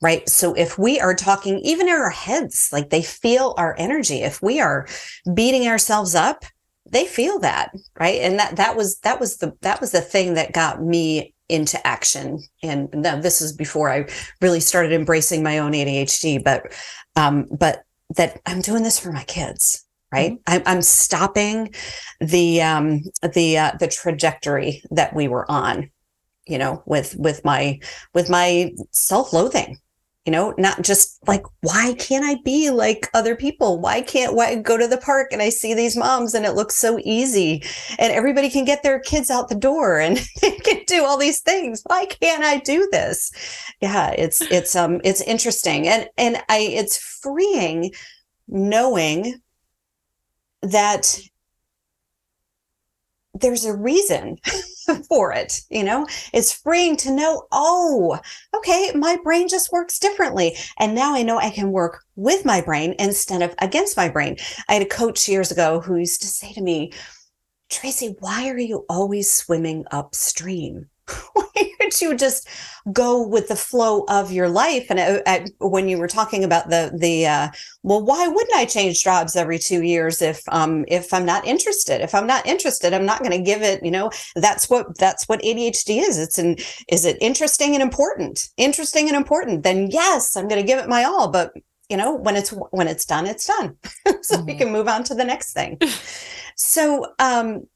[0.00, 0.28] right?
[0.28, 4.40] So if we are talking even in our heads, like they feel our energy, if
[4.40, 4.86] we are
[5.34, 6.44] beating ourselves up,
[6.90, 8.20] they feel that, right?
[8.20, 11.84] And that that was that was the that was the thing that got me into
[11.86, 12.40] action.
[12.62, 14.08] And now this is before I
[14.40, 16.72] really started embracing my own ADHD, but
[17.16, 17.82] um, but
[18.16, 19.84] that I'm doing this for my kids.
[20.10, 20.54] Right, mm-hmm.
[20.54, 21.74] I'm, I'm stopping
[22.18, 23.02] the um,
[23.34, 25.90] the uh, the trajectory that we were on,
[26.46, 27.80] you know, with with my
[28.14, 29.78] with my self-loathing
[30.28, 33.80] you know not just like why can't i be like other people?
[33.80, 36.74] Why can't why go to the park and i see these moms and it looks
[36.74, 37.62] so easy
[37.98, 41.40] and everybody can get their kids out the door and they can do all these
[41.40, 41.80] things.
[41.86, 43.32] Why can't i do this?
[43.80, 45.88] Yeah it's it's um it's interesting.
[45.88, 47.90] And and i it's freeing
[48.48, 49.40] knowing
[50.60, 51.18] that
[53.40, 54.38] there's a reason
[55.08, 55.60] for it.
[55.70, 58.18] You know, it's freeing to know, oh,
[58.56, 60.56] okay, my brain just works differently.
[60.78, 64.36] And now I know I can work with my brain instead of against my brain.
[64.68, 66.92] I had a coach years ago who used to say to me,
[67.70, 70.88] Tracy, why are you always swimming upstream?
[71.34, 72.48] why don't you just
[72.92, 74.86] go with the flow of your life?
[74.90, 77.48] And I, I, when you were talking about the the uh,
[77.82, 82.00] well, why wouldn't I change jobs every two years if um if I'm not interested?
[82.00, 83.84] If I'm not interested, I'm not going to give it.
[83.84, 86.18] You know, that's what that's what ADHD is.
[86.18, 86.56] It's an
[86.88, 88.48] is it interesting and important?
[88.56, 89.62] Interesting and important.
[89.62, 91.28] Then yes, I'm going to give it my all.
[91.28, 91.52] But
[91.88, 93.76] you know, when it's when it's done, it's done.
[94.22, 94.46] so mm-hmm.
[94.46, 95.78] we can move on to the next thing.
[96.56, 97.66] so um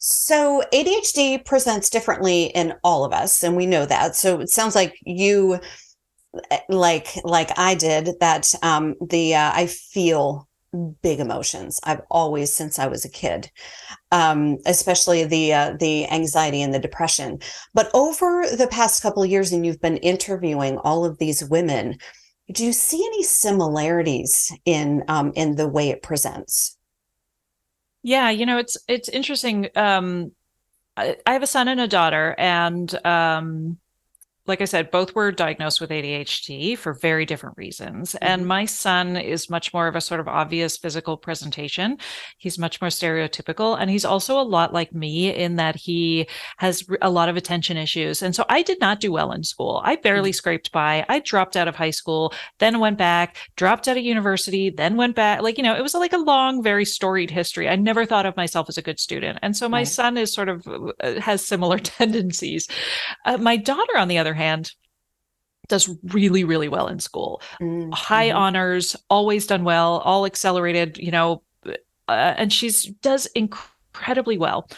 [0.00, 4.16] so ADHD presents differently in all of us, and we know that.
[4.16, 5.60] So it sounds like you,
[6.70, 10.48] like like I did, that um, the uh, I feel
[11.02, 11.80] big emotions.
[11.84, 13.50] I've always since I was a kid,
[14.10, 17.38] um, especially the uh, the anxiety and the depression.
[17.74, 21.98] But over the past couple of years, and you've been interviewing all of these women,
[22.52, 26.78] do you see any similarities in um, in the way it presents?
[28.02, 29.68] Yeah, you know, it's it's interesting.
[29.76, 30.32] Um,
[30.96, 33.78] I, I have a son and a daughter, and um,
[34.50, 38.12] like I said, both were diagnosed with ADHD for very different reasons.
[38.12, 38.24] Mm-hmm.
[38.24, 41.98] And my son is much more of a sort of obvious physical presentation.
[42.38, 43.78] He's much more stereotypical.
[43.80, 46.26] And he's also a lot like me in that he
[46.58, 48.22] has a lot of attention issues.
[48.22, 49.80] And so I did not do well in school.
[49.84, 50.34] I barely mm-hmm.
[50.34, 51.04] scraped by.
[51.08, 55.14] I dropped out of high school, then went back, dropped out of university, then went
[55.14, 55.42] back.
[55.42, 57.68] Like, you know, it was like a long, very storied history.
[57.68, 59.38] I never thought of myself as a good student.
[59.42, 59.88] And so my right.
[59.88, 60.66] son is sort of
[61.00, 62.66] uh, has similar tendencies.
[63.26, 64.72] Uh, my daughter, on the other other hand,
[65.68, 67.40] does really, really well in school.
[67.60, 67.92] Mm-hmm.
[67.92, 74.68] High honors, always done well, all accelerated, you know, uh, and she's does incredibly well.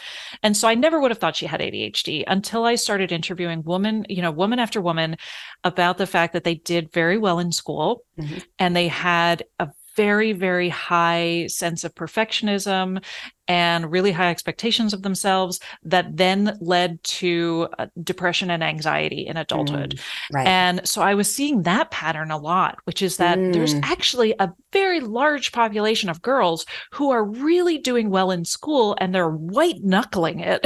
[0.43, 4.05] And so I never would have thought she had ADHD until I started interviewing woman,
[4.07, 5.17] you know, woman after woman
[5.63, 8.39] about the fact that they did very well in school mm-hmm.
[8.59, 13.03] and they had a very, very high sense of perfectionism
[13.47, 19.37] and really high expectations of themselves that then led to uh, depression and anxiety in
[19.37, 19.95] adulthood.
[19.95, 20.47] Mm, right.
[20.47, 23.51] And so I was seeing that pattern a lot, which is that mm.
[23.53, 28.95] there's actually a very large population of girls who are really doing well in school
[28.99, 30.65] and they're white knuckling it.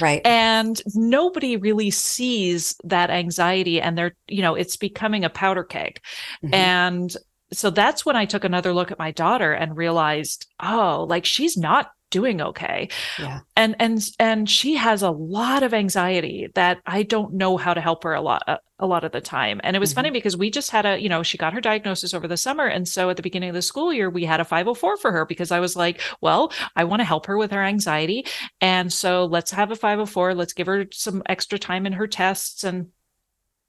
[0.00, 5.62] right and nobody really sees that anxiety and they're you know it's becoming a powder
[5.62, 6.00] keg
[6.42, 6.52] mm-hmm.
[6.52, 7.16] and
[7.52, 11.56] so that's when I took another look at my daughter and realized, oh, like she's
[11.56, 12.88] not doing okay.
[13.18, 13.40] Yeah.
[13.56, 17.80] And and and she has a lot of anxiety that I don't know how to
[17.80, 19.60] help her a lot a, a lot of the time.
[19.64, 19.96] And it was mm-hmm.
[19.96, 22.66] funny because we just had a, you know, she got her diagnosis over the summer
[22.66, 25.24] and so at the beginning of the school year we had a 504 for her
[25.24, 28.26] because I was like, well, I want to help her with her anxiety
[28.60, 32.62] and so let's have a 504, let's give her some extra time in her tests
[32.62, 32.88] and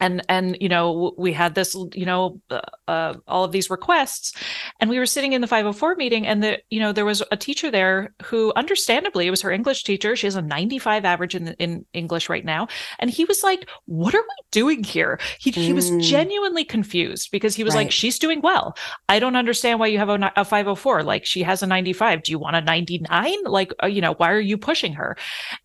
[0.03, 4.33] and and you know we had this you know uh, uh, all of these requests
[4.79, 7.37] and we were sitting in the 504 meeting and the you know there was a
[7.37, 11.47] teacher there who understandably it was her english teacher she has a 95 average in
[11.53, 12.67] in english right now
[12.99, 15.55] and he was like what are we doing here he, mm.
[15.55, 16.01] he was mm.
[16.01, 17.85] genuinely confused because he was right.
[17.85, 18.75] like she's doing well
[19.07, 22.31] i don't understand why you have a, a 504 like she has a 95 do
[22.31, 25.15] you want a 99 like uh, you know why are you pushing her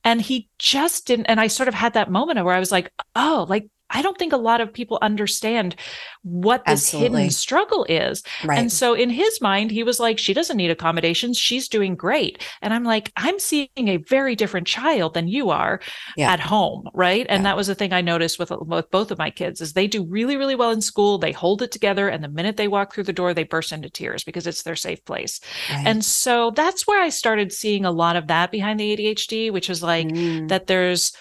[0.04, 2.92] and he just didn't and i sort of had that moment where i was like
[3.16, 5.74] oh like I don't think a lot of people understand
[6.22, 7.22] what this Absolutely.
[7.22, 8.22] hidden struggle is.
[8.44, 8.58] Right.
[8.58, 11.38] And so in his mind, he was like, she doesn't need accommodations.
[11.38, 12.44] She's doing great.
[12.60, 15.80] And I'm like, I'm seeing a very different child than you are
[16.16, 16.32] yeah.
[16.32, 16.88] at home.
[16.92, 17.26] Right.
[17.28, 17.50] And yeah.
[17.50, 20.04] that was the thing I noticed with, with both of my kids is they do
[20.04, 21.18] really, really well in school.
[21.18, 22.08] They hold it together.
[22.08, 24.76] And the minute they walk through the door, they burst into tears because it's their
[24.76, 25.40] safe place.
[25.70, 25.86] Right.
[25.86, 29.70] And so that's where I started seeing a lot of that behind the ADHD, which
[29.70, 30.48] is like mm.
[30.48, 31.12] that there's,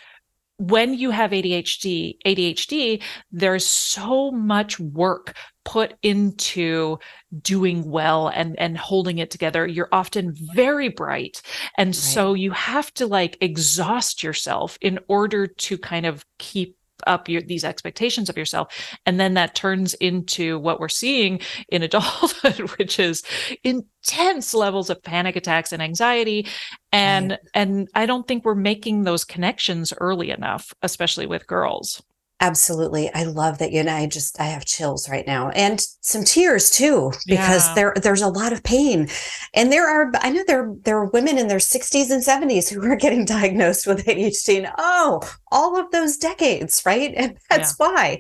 [0.58, 6.98] when you have ADHD, ADHD, there's so much work put into
[7.42, 9.68] doing well and and holding it together.
[9.68, 11.42] You're often very bright.
[11.78, 11.96] And right.
[11.96, 17.42] so you have to like exhaust yourself in order to kind of keep up your,
[17.42, 18.98] these expectations of yourself.
[19.06, 23.24] And then that turns into what we're seeing in adulthood which is
[23.64, 26.48] intense levels of panic attacks and anxiety.
[26.92, 27.40] And right.
[27.54, 32.02] and i don't think we're making those connections early enough especially with girls
[32.40, 33.12] Absolutely.
[33.16, 36.70] I love that you and I just I have chills right now and some tears
[36.70, 37.74] too because yeah.
[37.74, 39.10] there there's a lot of pain.
[39.56, 42.84] And there are I know there there are women in their 60s and 70s who
[42.84, 45.22] are getting diagnosed with ADHD and oh,
[45.52, 47.12] all of those decades, right?
[47.18, 47.88] And that's yeah.
[47.88, 48.20] why.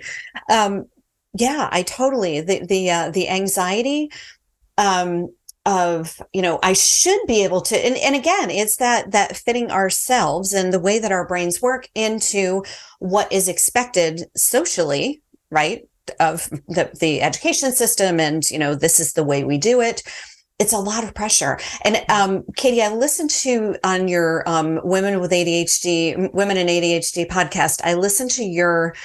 [0.49, 0.85] Um
[1.35, 4.09] yeah, I totally the the uh, the anxiety
[4.79, 5.27] um
[5.67, 9.69] of you know i should be able to and, and again it's that that fitting
[9.69, 12.63] ourselves and the way that our brains work into
[12.99, 15.83] what is expected socially right
[16.19, 20.03] of the, the education system and you know this is the way we do it.
[20.59, 21.59] It's a lot of pressure.
[21.83, 27.27] And um, Katy i listened to on your um, women with adhd women and adhd
[27.27, 28.95] podcast i listened to your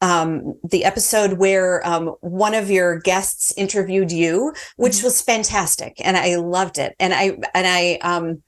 [0.00, 5.06] um, the episode where um, one of your guests interviewed you, which mm-hmm.
[5.06, 6.94] was fantastic, and I loved it.
[6.98, 8.42] And I and I um,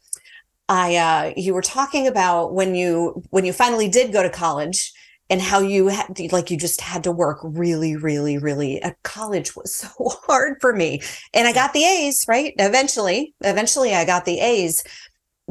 [0.69, 4.93] I uh, you were talking about when you when you finally did go to college
[5.33, 9.57] and how you had like you just had to work really really really at college
[9.57, 9.89] was so
[10.27, 11.01] hard for me
[11.33, 14.85] and i got the a's right eventually eventually i got the a's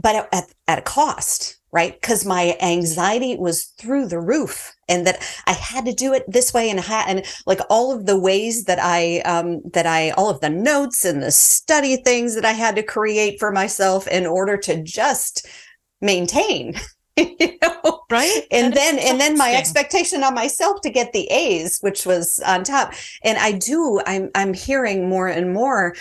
[0.01, 1.99] but at, at a cost right?
[1.99, 6.53] Because my anxiety was through the roof and that I had to do it this
[6.53, 10.29] way and ha- and like all of the ways that I um that I all
[10.29, 14.25] of the notes and the study things that I had to create for myself in
[14.25, 15.47] order to just
[16.01, 16.75] maintain
[17.17, 18.01] you know?
[18.09, 18.45] Right?
[18.51, 22.63] And then and then my expectation on myself to get the A's which was on
[22.63, 22.93] top.
[23.23, 25.95] And I do I'm I'm hearing more and more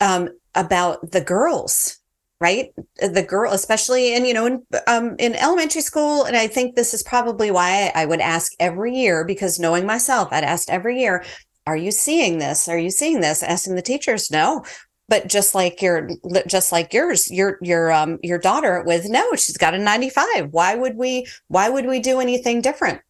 [0.00, 1.99] um about the girls
[2.40, 2.70] right?
[2.96, 6.24] The girl especially in you know in um, in elementary school.
[6.24, 10.28] And i think this is probably why I, would ask every year because knowing myself
[10.32, 11.24] i'd ask every year
[11.66, 12.68] are you seeing this?
[12.68, 13.42] Are you seeing this?
[13.42, 14.64] Asking the teachers no.
[15.08, 16.08] But just like your
[16.46, 20.76] just like yours your your um your daughter with no she's got a 95 why
[20.76, 23.00] would we why would we do anything different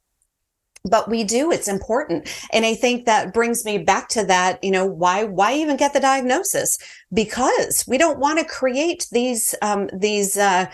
[0.85, 2.29] but we do it's important.
[2.53, 5.93] And i think that brings me back to that you know why why even get
[5.93, 6.79] the diagnosis?
[7.12, 10.66] Because we don't want to create these um these uh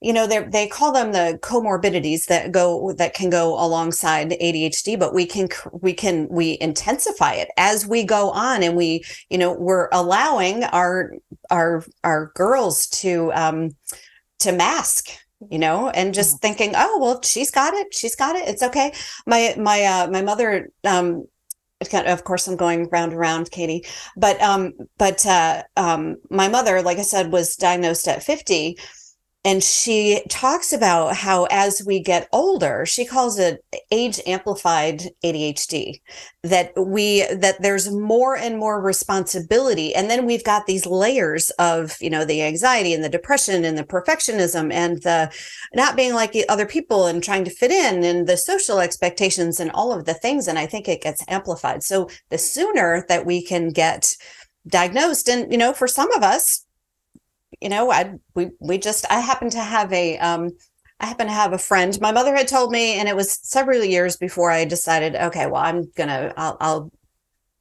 [0.00, 5.14] you know they call them the comorbidities that go that can go alongside ADHD but
[5.14, 5.48] we can
[5.80, 7.48] we can we intensify it.
[7.56, 11.12] As we go on and we you know we're allowing our
[11.50, 13.70] our our girls to um
[14.40, 15.10] to mask
[15.50, 16.46] you know and just mm-hmm.
[16.46, 17.94] thinking oh well she's got it.
[17.94, 18.48] She's got it.
[18.48, 18.92] It's okay.
[19.26, 21.26] My my uh my mother um
[21.92, 23.84] of course i'm going round and round Katy.
[24.16, 28.78] But um but uh um my mother like i said was diagnosed at 50
[29.44, 36.00] and she talks about how as we get older she calls it age amplified adhd
[36.44, 39.94] that we that there's more and more responsibility.
[39.94, 43.78] And then we've got these layers of you know the anxiety and the depression and
[43.78, 45.32] the perfectionism and the
[45.72, 49.70] not being like other people and trying to fit in and the social expectations and
[49.70, 50.48] all of the things.
[50.48, 51.84] And i think it gets amplified.
[51.84, 54.12] So the sooner that we can get
[54.66, 56.64] diagnosed and you know for some of us
[57.62, 60.50] you know, I we we just I happen to have a um
[61.00, 61.98] I happen to have a friend.
[62.00, 65.62] My mother had told me, and it was several years before I decided, okay, well,
[65.62, 66.92] I'm gonna I'll I'll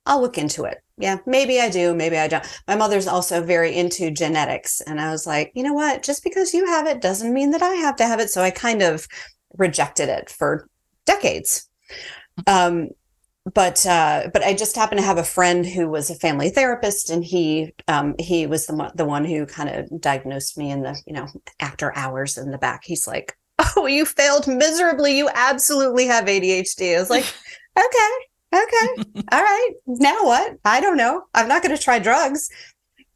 [0.06, 0.80] I'll look into it.
[0.98, 2.46] Yeah, maybe I do, maybe I don't.
[2.68, 4.82] My mother's also very into genetics.
[4.82, 6.04] And I was like, you know what?
[6.04, 8.30] Just because you have it doesn't mean that I have to have it.
[8.30, 9.08] So I kind of
[9.58, 10.68] rejected it for
[11.06, 11.68] decades.
[12.48, 12.90] Um,
[13.46, 17.10] but uh, but I just happened to have a friend who was a family therapist,
[17.10, 21.00] and he um, he was the the one who kind of diagnosed me in the
[21.08, 21.28] you know
[21.60, 22.82] after hours in the back.
[22.84, 23.36] He's like,
[23.76, 25.18] "Oh, you failed miserably.
[25.18, 27.24] You absolutely have ADHD." I was like,
[27.78, 29.72] "Okay, okay, all right.
[29.88, 30.58] Now what?
[30.64, 31.24] I don't know.
[31.34, 32.48] I'm not going to try drugs."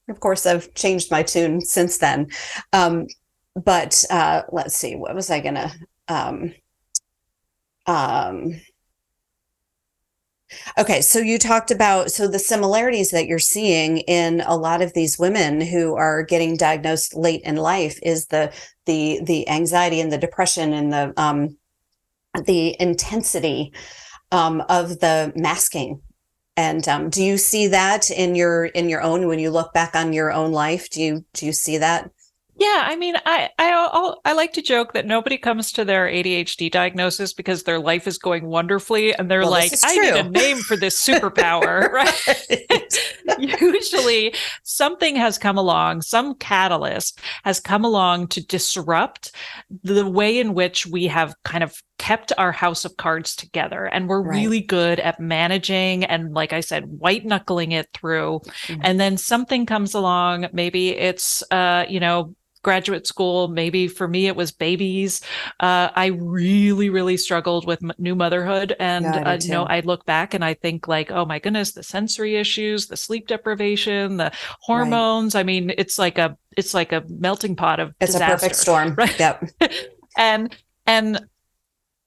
[0.10, 2.28] Of course, I've changed my tune since then.
[2.74, 3.08] Um,
[3.56, 5.72] but uh, let's see, what was I gonna?
[6.08, 6.54] Um,
[7.86, 8.60] um,
[10.78, 14.94] Okay, so you talked about so the similarities that you're seeing in a lot of
[14.94, 18.54] these women who are getting diagnosed late in life is the
[18.86, 21.58] the the anxiety and the depression and the um
[22.46, 23.74] the intensity
[24.32, 26.02] um of the masking.
[26.58, 29.96] And um, do you see that in your in your own when you look back
[29.96, 30.89] on your own life?
[30.89, 32.10] Do you do you see that?
[32.58, 36.08] Yeah, I mean, I I I'll, i like to joke that nobody comes to their
[36.08, 40.30] ADHD diagnosis because their life is going wonderfully, and they're well, like, "I need a
[40.30, 43.39] name for this superpower." right?
[43.62, 44.34] Usually,
[44.64, 49.34] something has come along, some catalyst has come along to disrupt
[49.84, 54.10] the way in which we have kind of kept our house of cards together and
[54.10, 54.36] we're right.
[54.36, 58.82] really good at managing and like i said white knuckling it through mm-hmm.
[58.84, 62.36] and then something comes along maybe it's uh you know
[62.66, 63.47] graduate school.
[63.47, 65.22] Maybe for me, it was babies.
[65.59, 68.76] Uh, I really, really struggled with m- new motherhood.
[68.80, 71.74] And, yeah, uh, you know, I look back and I think, like, oh my goodness,
[71.74, 75.36] the sensory issues, the sleep deprivation, the hormones.
[75.36, 75.41] Right.
[75.41, 78.55] I mean, it's like a, it's like a melting pot of it's disaster, a perfect
[78.55, 78.95] storm.
[78.97, 79.20] Right.
[79.20, 79.49] Yep.
[80.18, 80.55] and,
[80.88, 81.20] and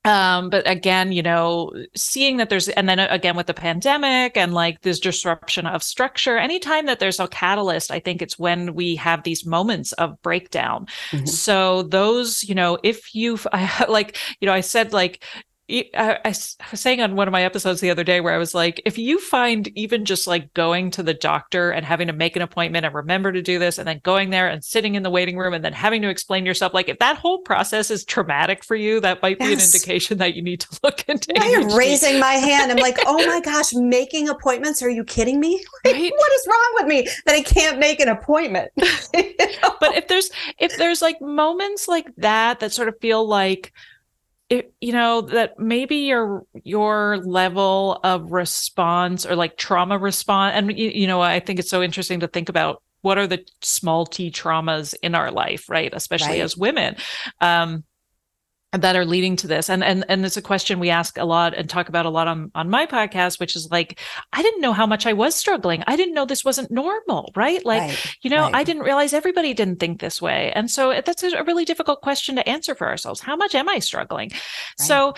[0.09, 4.55] um but again you know seeing that there's and then again with the pandemic and
[4.55, 8.97] like this disruption of structure anytime that there's a catalyst i think it's when we
[8.97, 11.27] have these moments of breakdown mm-hmm.
[11.27, 13.39] so those you know if you
[13.89, 15.23] like you know i said like
[15.71, 18.55] I, I, was saying on one of my episodes the other day where I was
[18.55, 22.37] like, if you find even just like going to the doctor and having to make
[22.37, 25.11] an appointment and remember to do this, and then going there and sitting in the
[25.11, 28.65] waiting room and then having to explain yourself, like if that whole process is traumatic
[28.65, 29.47] for you, that might yes.
[29.47, 31.33] be an indication that you need to look into.
[31.37, 32.73] I'm raising my hand.
[32.73, 34.83] I'm like, oh my gosh, making appointments?
[34.83, 35.63] Are you kidding me?
[35.85, 36.13] Like, right?
[36.13, 38.71] What is wrong with me that I can't make an appointment?
[38.77, 39.77] you know?
[39.81, 43.73] But if there's if there's like moments like that that sort of feel like
[44.51, 50.79] it, you know that maybe your your level of response or like trauma response and
[50.79, 54.07] you, you know i think it's so interesting to think about what are the small
[54.07, 56.43] t traumas in our life right especially right.
[56.43, 56.97] as women
[57.41, 57.85] um
[58.73, 59.71] that are leading to this.
[59.71, 62.29] And and and it's a question we ask a lot and talk about a lot
[62.29, 63.99] on on my podcast which is like
[64.33, 65.83] i didn't know how much i was struggling.
[65.87, 67.65] I didn't know this wasn't normal right?
[67.65, 68.55] Like right, you know right.
[68.55, 70.53] i didn't realize everybody didn't think this way.
[70.53, 73.21] And so that's a really difficult question to answer for ourselves.
[73.21, 74.31] How much am i struggling?
[74.31, 74.41] Right.
[74.87, 75.15] so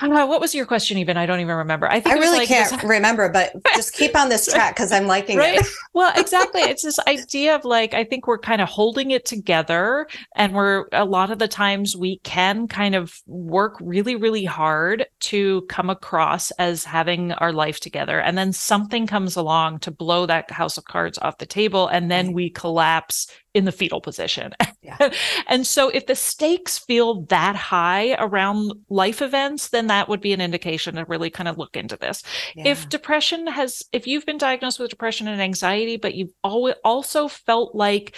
[0.00, 1.16] Know, what was your question even?
[1.16, 1.88] I don't even remember.
[1.88, 2.84] I think I really like can't this...
[2.88, 5.58] remember, but just keep on this track because I'm liking right?
[5.58, 5.66] it.
[5.94, 6.60] well, exactly.
[6.60, 10.06] It's this idea of like, I think we're kind of holding it together.
[10.36, 15.06] And we're a lot of the times we can kind of work really, really hard
[15.20, 18.20] to come across as having our life together.
[18.20, 21.88] And then something comes along to blow that house of cards off the table.
[21.88, 23.26] And then we collapse
[23.58, 24.52] in the fetal position.
[24.82, 25.10] Yeah.
[25.48, 30.32] and so if the stakes feel that high around life events, then that would be
[30.32, 32.22] an indication to really kind of look into this.
[32.54, 32.68] Yeah.
[32.68, 37.26] If depression has, if you've been diagnosed with depression and anxiety, but you've always also
[37.26, 38.16] felt like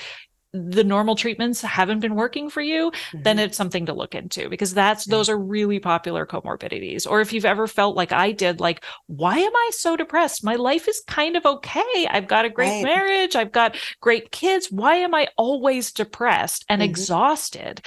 [0.53, 3.23] the normal treatments haven't been working for you, mm-hmm.
[3.23, 7.09] then it's something to look into because that's those are really popular comorbidities.
[7.09, 10.43] Or if you've ever felt like I did, like, why am I so depressed?
[10.43, 12.09] My life is kind of okay.
[12.11, 12.85] I've got a great right.
[12.85, 14.71] marriage, I've got great kids.
[14.71, 16.91] Why am I always depressed and mm-hmm.
[16.91, 17.83] exhausted?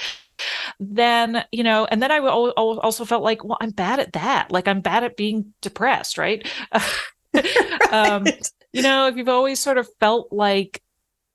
[0.80, 4.66] then you know and then i also felt like well i'm bad at that like
[4.66, 6.50] i'm bad at being depressed right
[7.92, 8.24] um,
[8.72, 10.82] you know if you've always sort of felt like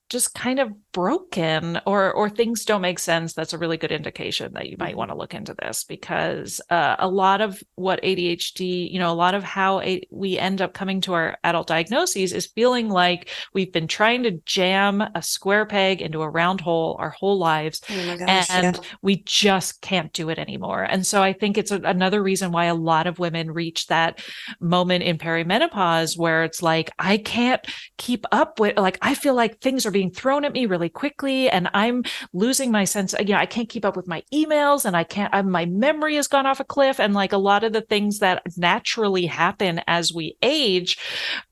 [0.09, 4.51] just kind of broken or or things don't make sense that's a really good indication
[4.53, 4.97] that you might mm-hmm.
[4.97, 9.13] want to look into this because uh, a lot of what adhd you know a
[9.13, 13.29] lot of how a- we end up coming to our adult diagnoses is feeling like
[13.53, 17.81] we've been trying to jam a square peg into a round hole our whole lives
[17.89, 18.83] oh gosh, and yeah.
[19.03, 22.65] we just can't do it anymore and so i think it's a, another reason why
[22.65, 24.23] a lot of women reach that
[24.59, 27.67] moment in perimenopause where it's like i can't
[27.97, 31.49] keep up with like i feel like things are being thrown at me really quickly
[31.49, 33.13] and I'm losing my sense.
[33.19, 36.15] You know, I can't keep up with my emails and I can't, I, my memory
[36.15, 36.99] has gone off a cliff.
[36.99, 40.97] And like a lot of the things that naturally happen as we age,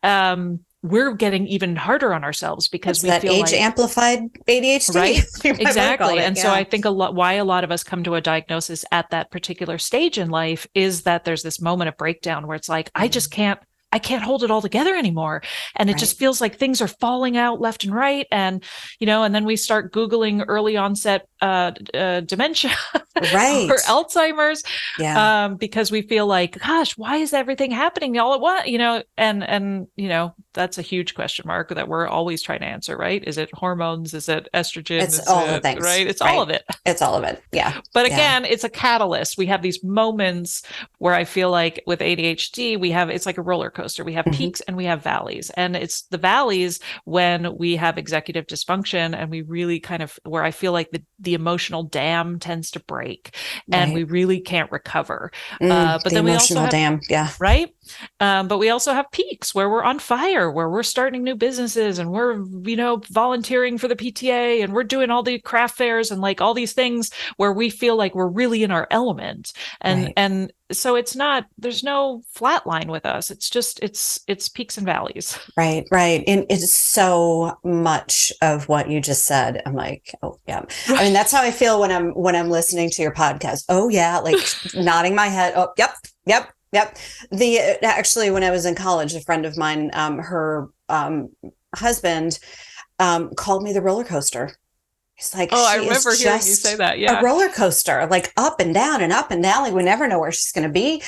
[0.04, 4.96] um, we're getting even harder on ourselves because we that feel age like, amplified ADHD.
[4.96, 5.24] Right.
[5.60, 6.20] exactly.
[6.20, 6.44] And yeah.
[6.44, 9.10] so I think a lot why a lot of us come to a diagnosis at
[9.10, 12.88] that particular stage in life is that there's this moment of breakdown where it's like,
[12.88, 13.04] mm-hmm.
[13.04, 13.60] I just can't
[13.92, 15.42] I can't hold it all together anymore.
[15.76, 16.00] And it right.
[16.00, 18.28] just feels like things are falling out left and right.
[18.32, 18.64] And,
[19.00, 22.72] you know, and then we start Googling early onset uh, uh, dementia
[23.34, 23.70] right.
[23.70, 24.64] or Alzheimer's.
[25.00, 25.46] Yeah.
[25.46, 28.68] Um, because we feel like, gosh, why is everything happening all at once?
[28.68, 32.60] You know, and, and, you know, that's a huge question mark that we're always trying
[32.60, 33.24] to answer, right?
[33.26, 34.14] Is it hormones?
[34.14, 35.02] Is it estrogen?
[35.02, 35.84] It's is all it, the things.
[35.84, 36.08] Right.
[36.08, 36.36] It's right.
[36.36, 36.64] all of it.
[36.86, 37.44] It's all of it.
[37.52, 37.80] Yeah.
[37.94, 38.50] But again, yeah.
[38.50, 39.38] it's a catalyst.
[39.38, 40.64] We have these moments
[40.98, 44.04] where I feel like with ADHD, we have, it's like a roller coaster.
[44.04, 44.38] We have mm-hmm.
[44.38, 45.52] peaks and we have valleys.
[45.52, 50.44] And it's the valleys when we have executive dysfunction and we really kind of, where
[50.44, 53.36] I feel like the, the emotional dam tends to break
[53.72, 53.96] and right.
[53.96, 55.32] we really can't recover.
[55.62, 57.00] Mm, uh, but the then we also have, dam.
[57.10, 57.30] Yeah.
[57.40, 57.74] Right.
[58.20, 62.00] Um, but we also have peaks where we're on fire, where we're starting new businesses
[62.00, 66.12] and we're, you know, volunteering for the PTA and we're doing all the craft fairs
[66.12, 69.54] and like all these things where we feel like we're really in our element.
[69.82, 70.14] And, right.
[70.18, 73.32] and so it's not, there's no flat line with us.
[73.32, 75.40] It's just, it's, it's peaks and valleys.
[75.56, 75.88] Right.
[75.92, 76.24] Right.
[76.28, 79.62] And it's so much of what you just said.
[79.66, 80.66] I'm like, oh yeah.
[80.90, 83.64] I mean, that's how I feel when I'm, when I'm listening to your podcast.
[83.70, 84.20] Oh yeah.
[84.20, 84.38] Like
[84.74, 85.54] nodding my head.
[85.56, 85.96] Oh, yep.
[86.26, 86.98] Yep Yep.
[87.32, 91.30] The actually, when I was in college, a friend of mine, um, her um,
[91.76, 92.40] husband,
[93.00, 94.52] um, called me the roller coaster.
[95.16, 97.00] He's like, oh, I remember hearing you say that.
[97.00, 99.64] Yeah, a roller coaster, like up and down and up and down.
[99.64, 101.02] Like we never know where she's going to be.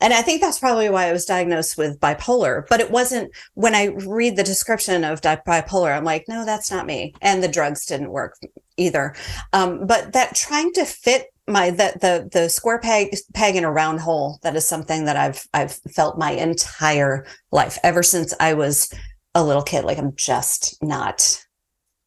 [0.00, 2.66] And I think that's probably why I was diagnosed with bipolar.
[2.68, 6.86] But it wasn't when I read the description of bipolar, I'm like, no, that's not
[6.86, 7.14] me.
[7.20, 8.38] And the drugs didn't work
[8.78, 9.14] either.
[9.52, 13.70] Um, but that trying to fit my the the the square peg peg in a
[13.70, 18.54] round hole that is something that I've I've felt my entire life ever since I
[18.54, 18.92] was
[19.34, 19.84] a little kid.
[19.84, 21.44] Like I'm just not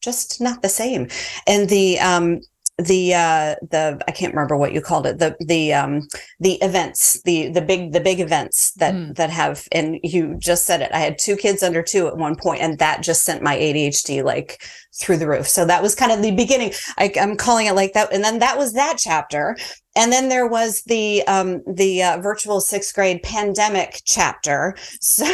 [0.02, 1.08] just not the same.
[1.46, 2.40] And the um
[2.78, 6.08] the uh the i can't remember what you called it the the um
[6.40, 9.14] the events the the big the big events that mm.
[9.14, 12.34] that have and you just said it i had two kids under two at one
[12.34, 14.60] point and that just sent my adhd like
[14.96, 15.48] through the roof.
[15.48, 16.72] So that was kind of the beginning.
[16.98, 19.56] I, i'm calling it like that and then that was that chapter.
[19.96, 24.76] And then there was the um the uh, virtual sixth grade pandemic chapter.
[25.00, 25.26] So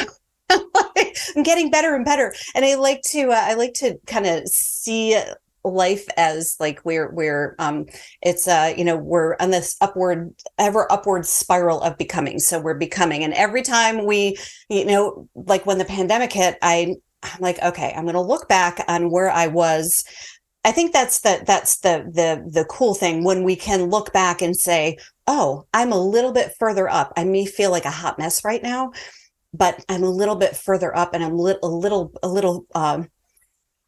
[1.36, 4.48] I'm getting better and better, and I like to uh, I like to kind of
[4.48, 5.16] see
[5.64, 7.86] life as like we're we're um
[8.22, 12.38] it's uh you know we're on this upward ever upward spiral of becoming.
[12.38, 13.24] So we're becoming.
[13.24, 14.36] And every time we
[14.68, 18.48] you know like when the pandemic hit i i'm like okay i'm going to look
[18.48, 20.04] back on where i was.
[20.62, 24.42] I think that's the that's the the the cool thing when we can look back
[24.42, 27.12] and say oh i'm a little bit further up.
[27.16, 28.92] I may feel like a hot mess right now
[29.52, 33.08] but i'm a little bit further up and i'm li- a little a little um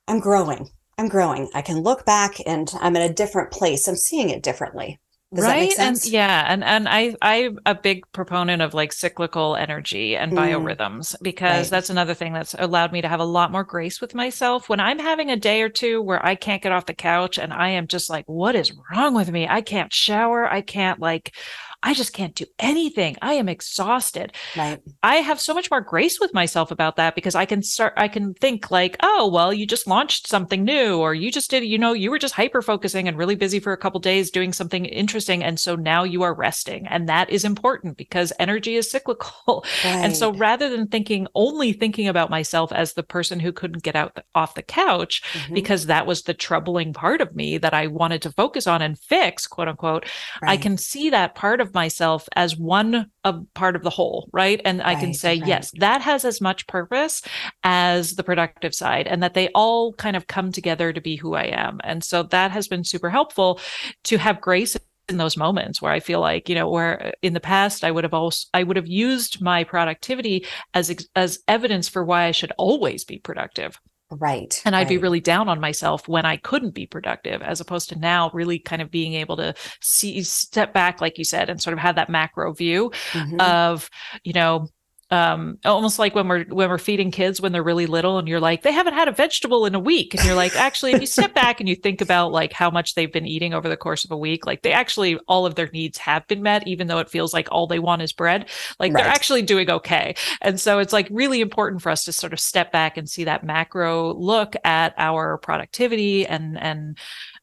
[0.09, 0.69] i'm growing
[0.99, 1.49] I'm growing.
[1.55, 3.89] I can look back and I'm in a different place.
[3.89, 5.01] I'm seeing it differently.
[5.35, 5.73] Does right.
[5.79, 6.45] And yeah.
[6.47, 10.37] And and I I'm a big proponent of like cyclical energy and mm.
[10.37, 11.71] biorhythms because right.
[11.71, 14.69] that's another thing that's allowed me to have a lot more grace with myself.
[14.69, 17.51] When I'm having a day or two where I can't get off the couch and
[17.51, 19.49] I am just like, what is wrong with me?
[19.49, 20.47] I can't shower.
[20.47, 21.35] I can't like
[21.83, 23.17] I just can't do anything.
[23.21, 24.33] I am exhausted.
[24.57, 24.81] Right.
[25.03, 28.09] I have so much more grace with myself about that because I can start, I
[28.09, 31.79] can think like, oh, well, you just launched something new, or you just did, you
[31.79, 34.85] know, you were just hyper focusing and really busy for a couple days doing something
[34.85, 35.43] interesting.
[35.43, 36.87] And so now you are resting.
[36.87, 39.65] And that is important because energy is cyclical.
[39.85, 40.03] Right.
[40.13, 43.95] And so rather than thinking, only thinking about myself as the person who couldn't get
[43.95, 45.55] out the, off the couch, mm-hmm.
[45.55, 48.99] because that was the troubling part of me that I wanted to focus on and
[48.99, 50.05] fix, quote unquote,
[50.43, 50.51] right.
[50.51, 54.61] I can see that part of myself as one of part of the whole, right?
[54.65, 55.49] And right, I can say, right.
[55.49, 57.23] yes, that has as much purpose
[57.65, 61.35] as the productive side, and that they all kind of come together to be who
[61.35, 61.81] I am.
[61.85, 63.61] And so that has been super helpful
[64.05, 64.77] to have grace
[65.09, 67.91] in those moments where I feel like, you know, where uh, in the past I
[67.91, 72.31] would have also I would have used my productivity as as evidence for why I
[72.31, 73.81] should always be productive.
[74.19, 74.61] Right.
[74.65, 74.89] And I'd right.
[74.89, 78.59] be really down on myself when I couldn't be productive, as opposed to now really
[78.59, 81.97] kind of being able to see, step back, like you said, and sort of have
[81.97, 83.41] that macro view mm-hmm.
[83.41, 83.89] of,
[84.23, 84.69] you know,
[85.13, 88.41] um, almost like when we're when we're feeding kids when they're really little and you're
[88.41, 91.07] like they haven't had a vegetable in a week and you're like actually if you
[91.07, 94.07] step back and you think about like how much they've been eating over the course
[94.07, 96.99] of a week like they actually all of their needs have been met even though
[96.99, 98.49] it feels like all they want is bread
[98.81, 99.03] like right.
[99.03, 102.41] they're actually doing okay and so it's like really important for us to sort of
[102.41, 106.97] step back and see that macro look at our productivity and and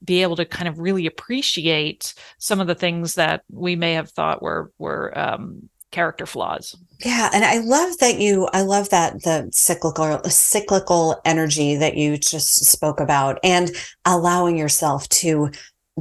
[0.03, 4.09] be able to kind of really appreciate some of the things that we may have
[4.09, 6.75] thought were were um, character flaws.
[7.03, 12.17] Yeah, and I love that you I love that the cyclical cyclical energy that you
[12.17, 13.71] just spoke about and
[14.05, 15.51] allowing yourself to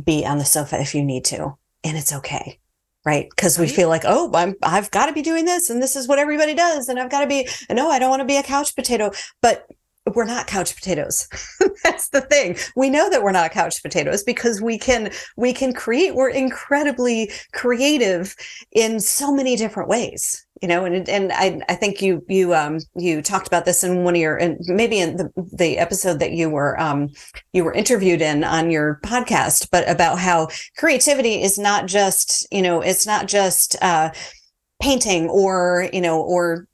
[0.03, 2.59] be on the sofa if you need to and it's okay.
[3.05, 3.29] Right?
[3.31, 6.09] Because we feel like, oh, I'm I've got to be doing this and this is
[6.09, 8.43] what everybody does and I've got to be no, I don't want to be a
[8.43, 9.67] couch potato, but
[10.17, 11.29] we're not couch potatoes.
[11.85, 12.57] That's the thing.
[12.77, 17.31] We know that we're not couch potatoes because we can we can create we're incredibly
[17.53, 18.35] creative
[18.73, 22.79] in so many different ways you know and and i i think you you um
[22.97, 26.33] you talked about this in one of your and maybe in the the episode that
[26.33, 27.09] you were um
[27.53, 32.63] you were interviewed in on your podcast but about how creativity is not just you
[32.63, 34.11] know it's not just uh
[34.81, 36.67] painting or you know or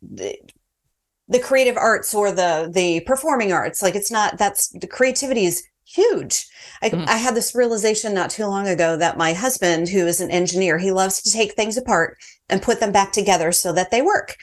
[1.29, 5.65] the creative arts or the the performing arts like it's not that's the creativity is
[5.87, 6.47] huge
[6.83, 7.07] I, mm.
[7.07, 10.79] I had this realization not too long ago that my husband who is an engineer
[10.79, 12.17] he loves to take things apart
[12.49, 14.37] and put them back together so that they work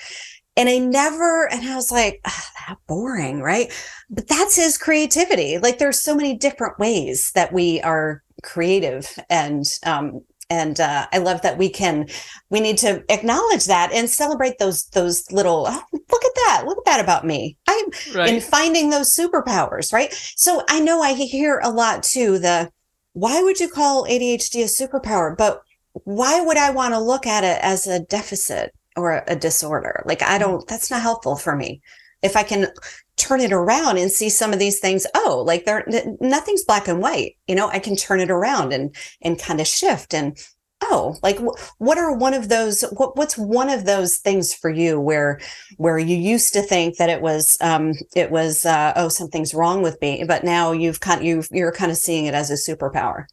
[0.58, 3.72] and I never, and I was like, oh, that boring, right?
[4.10, 5.58] But that's his creativity.
[5.58, 10.22] Like there's so many different ways that we are creative and um,
[10.52, 12.08] and uh, I love that we can
[12.50, 16.78] we need to acknowledge that and celebrate those those little oh, look at that look
[16.78, 17.58] at that about me.
[17.68, 18.30] I'm right.
[18.30, 20.14] in finding those superpowers right?
[20.36, 22.70] So I know I hear a lot too the
[23.14, 25.36] why would you call ADHD a superpower?
[25.38, 25.62] But
[26.04, 30.04] why would I want to look at it as a deficit or a disorder?
[30.06, 31.82] Like I don't that's not helpful for me.
[32.22, 32.68] If I can
[33.22, 35.86] turn it around and see some of these things oh like there
[36.20, 39.68] nothing's black and white you know i can turn it around and and kind of
[39.68, 40.38] shift and
[40.84, 41.38] oh like
[41.78, 45.40] what are one of those what, what's one of those things for you where
[45.78, 49.82] where you used to think that it was um it was uh, oh something's wrong
[49.82, 53.26] with me but now you've kind you've you're kind of seeing it as a superpower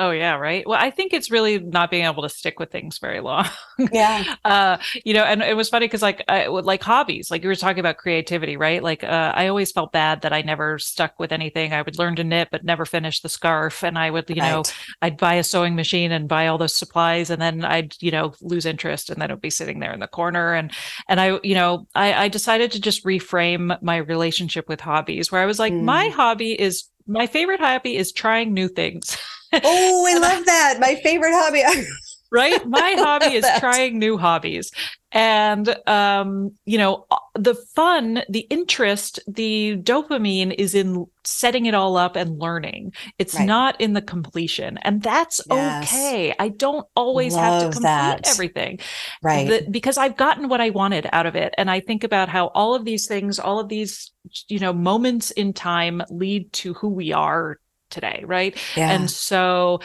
[0.00, 0.66] Oh yeah, right.
[0.66, 3.46] Well, I think it's really not being able to stick with things very long.
[3.92, 4.36] Yeah.
[4.46, 7.54] uh, you know, and it was funny because like I, like hobbies, like you were
[7.54, 8.82] talking about creativity, right?
[8.82, 11.74] Like uh, I always felt bad that I never stuck with anything.
[11.74, 14.50] I would learn to knit but never finish the scarf, and I would, you right.
[14.50, 14.62] know,
[15.02, 18.32] I'd buy a sewing machine and buy all those supplies, and then I'd, you know,
[18.40, 20.72] lose interest, and then it'd be sitting there in the corner, and
[21.10, 25.42] and I, you know, I, I decided to just reframe my relationship with hobbies, where
[25.42, 25.82] I was like, mm.
[25.82, 29.18] my hobby is my favorite hobby is trying new things.
[29.52, 30.78] oh, I love that.
[30.80, 31.62] My favorite hobby.
[32.30, 32.64] right?
[32.66, 33.60] My hobby is that.
[33.60, 34.70] trying new hobbies.
[35.12, 41.74] And um, you know, uh, the fun, the interest, the dopamine is in setting it
[41.74, 42.92] all up and learning.
[43.18, 43.46] It's right.
[43.46, 44.78] not in the completion.
[44.82, 45.92] And that's yes.
[45.92, 46.32] okay.
[46.38, 48.28] I don't always Love have to complete that.
[48.28, 48.78] everything.
[49.22, 49.48] Right.
[49.48, 51.54] The, because I've gotten what I wanted out of it.
[51.58, 54.12] And I think about how all of these things, all of these,
[54.46, 57.58] you know, moments in time lead to who we are
[57.90, 58.56] today, right?
[58.76, 58.90] Yeah.
[58.90, 59.80] And so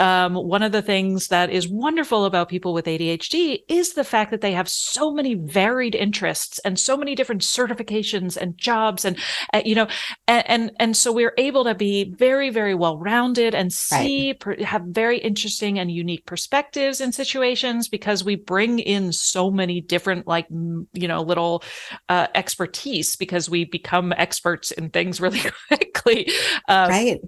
[0.00, 4.30] um, one of the things that is wonderful about people with ADHD is the fact
[4.30, 9.18] that they have so many varied interests and so many different certifications and jobs, and
[9.52, 9.88] uh, you know,
[10.28, 14.40] and, and, and so we're able to be very very well rounded and see right.
[14.40, 19.80] per, have very interesting and unique perspectives in situations because we bring in so many
[19.80, 21.64] different like you know little
[22.08, 26.30] uh, expertise because we become experts in things really quickly.
[26.68, 27.18] Uh, right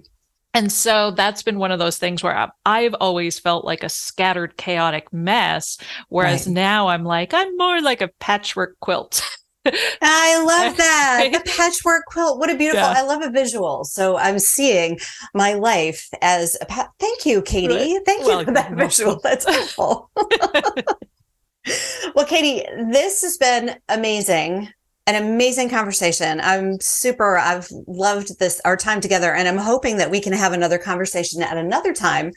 [0.53, 4.57] and so that's been one of those things where I've always felt like a scattered,
[4.57, 5.77] chaotic mess.
[6.09, 6.53] Whereas right.
[6.53, 9.23] now I'm like, I'm more like a patchwork quilt.
[9.65, 11.29] I love that.
[11.31, 12.39] The patchwork quilt.
[12.39, 12.81] What a beautiful.
[12.81, 12.95] Yeah.
[12.97, 13.85] I love a visual.
[13.85, 14.99] So I'm seeing
[15.33, 17.99] my life as a pa- Thank you, Katy.
[18.05, 19.21] Thank well, you for that visual.
[19.23, 20.09] That's helpful.
[22.13, 24.67] well, Katy, this has been amazing
[25.07, 26.39] an amazing conversation.
[26.41, 30.53] I'm super, I've loved this, our time together, and I'm hoping that we can have
[30.53, 32.33] another conversation at another time.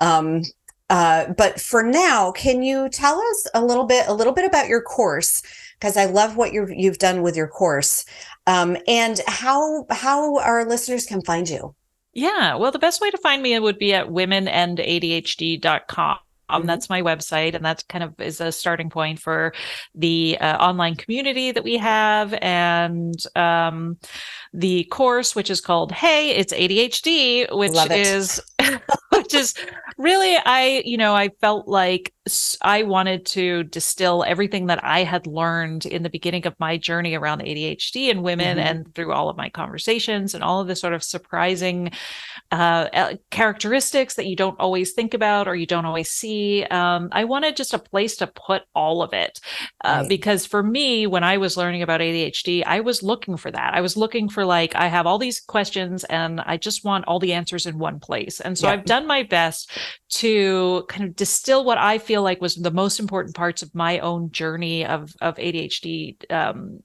[0.00, 0.42] Um,
[0.90, 4.68] uh, but for now, can you tell us a little bit, a little bit about
[4.68, 5.42] your course?
[5.80, 8.04] Because I love what you've you've done with your course,
[8.46, 11.74] um, and how how our listeners can find you.
[12.12, 16.18] Yeah, well, the best way to find me would be at womenandadhd.com.
[16.52, 16.68] Um, mm-hmm.
[16.68, 19.52] That's my website, and that kind of is a starting point for
[19.94, 23.98] the uh, online community that we have, and um,
[24.52, 28.40] the course, which is called "Hey, It's ADHD," which is
[29.34, 29.54] is
[29.98, 32.12] really I, you know, I felt like
[32.62, 37.14] I wanted to distill everything that I had learned in the beginning of my journey
[37.14, 38.66] around ADHD and women, mm-hmm.
[38.66, 41.90] and through all of my conversations and all of the sort of surprising
[42.52, 46.64] uh, characteristics that you don't always think about or you don't always see.
[46.64, 49.40] Um, I wanted just a place to put all of it
[49.84, 50.08] uh, right.
[50.08, 53.74] because for me, when I was learning about ADHD, I was looking for that.
[53.74, 57.18] I was looking for like I have all these questions and I just want all
[57.18, 58.38] the answers in one place.
[58.38, 58.74] And so yeah.
[58.74, 59.70] I've done my best
[60.10, 63.98] to kind of distill what I feel like was the most important parts of my
[64.00, 66.80] own journey of of ADHD um,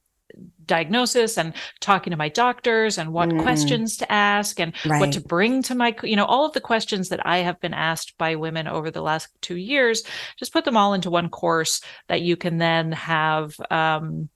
[0.65, 3.41] diagnosis and talking to my doctors and what mm.
[3.41, 4.99] questions to ask and right.
[4.99, 7.73] what to bring to my you know all of the questions that i have been
[7.73, 10.03] asked by women over the last two years
[10.37, 14.29] just put them all into one course that you can then have um,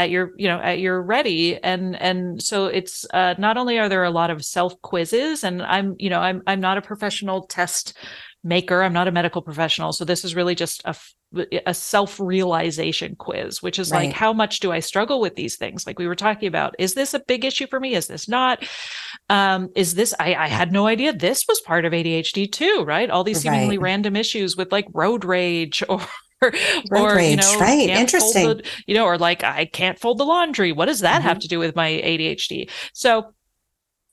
[0.00, 1.62] at your you know at your ready.
[1.62, 5.62] And and so it's uh, not only are there a lot of self quizzes and
[5.62, 7.96] i'm you know i'm i'm not a professional test
[8.42, 8.82] maker.
[8.82, 9.92] I'm not a medical professional.
[9.92, 10.96] So this is really just a
[11.64, 14.06] a self realization quiz which is right.
[14.06, 15.86] like how much do i struggle with these things?
[15.86, 17.94] Like we were talking about is this a big issue for me?
[17.94, 18.64] Is this not?
[19.28, 23.10] Um is this i i had no idea this was part of adhd too right?
[23.10, 23.84] All these seemingly right.
[23.84, 26.00] random issues with like road rage or
[26.90, 27.88] or, rage, you know, right?
[27.88, 28.48] Interesting.
[28.48, 30.72] The, you know, or like I can't fold the laundry.
[30.72, 31.28] What does that mm-hmm.
[31.28, 32.70] have to do with my ADHD?
[32.92, 33.34] So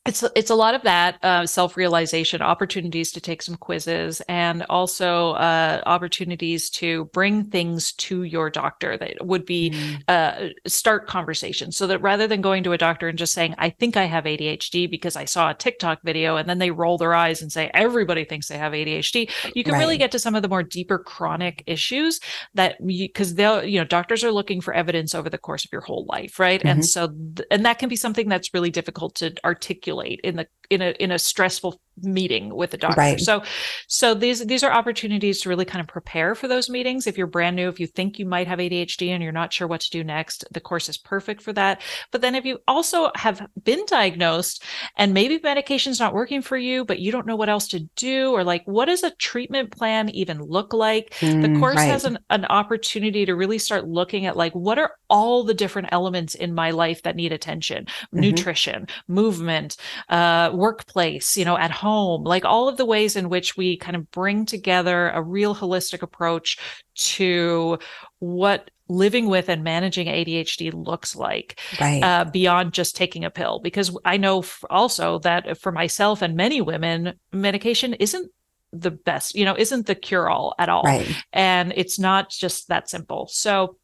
[0.08, 4.64] it's it's a lot of that uh, self realization, opportunities to take some quizzes, and
[4.70, 10.04] also uh, opportunities to bring things to your doctor that would be mm.
[10.08, 11.76] uh, start conversations.
[11.76, 14.24] So that rather than going to a doctor and just saying, "I think I have
[14.24, 17.70] ADHD because I saw a TikTok video," and then they roll their eyes and say,
[17.74, 19.80] "Everybody thinks they have ADHD," you can right.
[19.80, 22.22] really get to some of the more deeper chronic issues
[22.54, 25.82] that because they'll you know doctors are looking for evidence over the course of your
[25.82, 26.60] whole life, right?
[26.60, 26.68] Mm-hmm.
[26.70, 30.36] And so th- and that can be something that's really difficult to articulate articulate in
[30.36, 33.00] the in a in a stressful meeting with a doctor.
[33.00, 33.20] Right.
[33.20, 33.44] So
[33.88, 37.08] so these these are opportunities to really kind of prepare for those meetings.
[37.08, 39.68] If you're brand new, if you think you might have ADHD and you're not sure
[39.68, 41.82] what to do next, the course is perfect for that.
[42.12, 44.64] But then if you also have been diagnosed
[44.96, 48.32] and maybe medication's not working for you, but you don't know what else to do
[48.32, 51.12] or like what does a treatment plan even look like?
[51.20, 51.90] Mm, the course right.
[51.90, 55.90] has an, an opportunity to really start looking at like what are all the different
[55.92, 58.20] elements in my life that need attention, mm-hmm.
[58.20, 59.78] nutrition, movement,
[60.10, 63.96] uh, workplace, you know, at home, like all of the ways in which we kind
[63.96, 66.58] of bring together a real holistic approach
[66.96, 67.78] to
[68.20, 72.02] what living with and managing ADHD looks like right.
[72.02, 73.60] uh, beyond just taking a pill.
[73.60, 78.32] Because I know also that for myself and many women, medication isn't
[78.74, 80.84] the best, you know, isn't the cure all at all.
[80.84, 81.08] Right.
[81.32, 83.28] And it's not just that simple.
[83.32, 83.78] So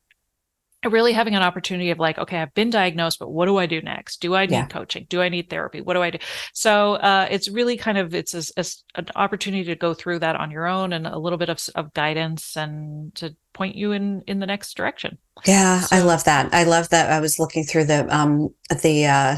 [0.90, 3.82] really having an opportunity of like okay i've been diagnosed but what do i do
[3.82, 4.22] next?
[4.22, 4.68] Do i need yeah.
[4.68, 5.06] coaching?
[5.10, 5.82] Do i need therapy?
[5.82, 6.18] What do i do?
[6.54, 8.66] So uh, it's really kind of it's a, a,
[8.96, 11.94] an opportunity to go through that on your own and a little bit of, of
[11.94, 15.18] guidance and to point you in in the next direction.
[15.46, 16.54] Yeah so, i love that.
[16.54, 17.12] I love that.
[17.12, 18.50] I was looking through the um
[18.82, 19.38] the uh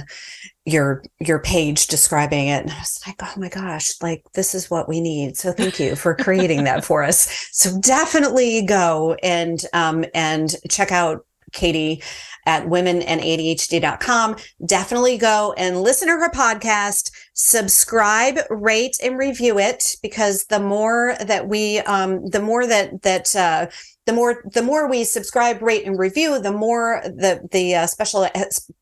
[0.66, 4.70] your your page describing it and i was like oh my gosh like this is
[4.72, 5.38] what we need.
[5.38, 7.50] So thank you for creating that for us.
[7.52, 11.26] So definitely go and um and check out
[11.56, 12.04] Katy
[12.46, 14.36] at womenandadhd.com.
[14.66, 21.16] Definitely go and listen to her podcast, subscribe, rate, and review it because the more
[21.20, 23.68] that we, um, the more that, that, uh,
[24.06, 28.28] the more the more we subscribe rate and review the more the the uh, special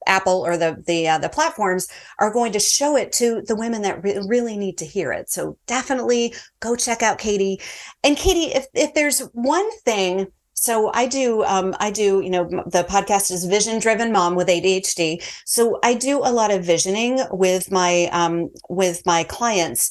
[0.05, 1.87] apple or the the uh, the platforms
[2.19, 5.29] are going to show it to the women that re- really need to hear it.
[5.29, 7.61] So definitely go check out Katy.
[8.03, 10.27] And Katy if if there's one thing
[10.63, 14.47] so I do, um, I do, you know, the podcast is Vision Driven Mom with
[14.47, 15.21] ADHD.
[15.45, 19.89] So I do a lot of visioning with my, um, with my clients,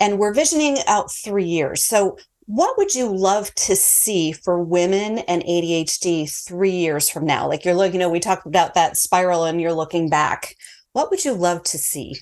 [0.00, 1.84] and we're visioning out three years.
[1.84, 2.16] So
[2.46, 7.46] what would you love to see for women and ADHD three years from now?
[7.46, 10.56] Like you're looking, you know, we talked about that spiral, and you're looking back.
[10.94, 12.16] What would you love to see?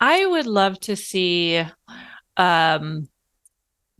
[0.00, 1.64] I would love to see
[2.36, 3.08] um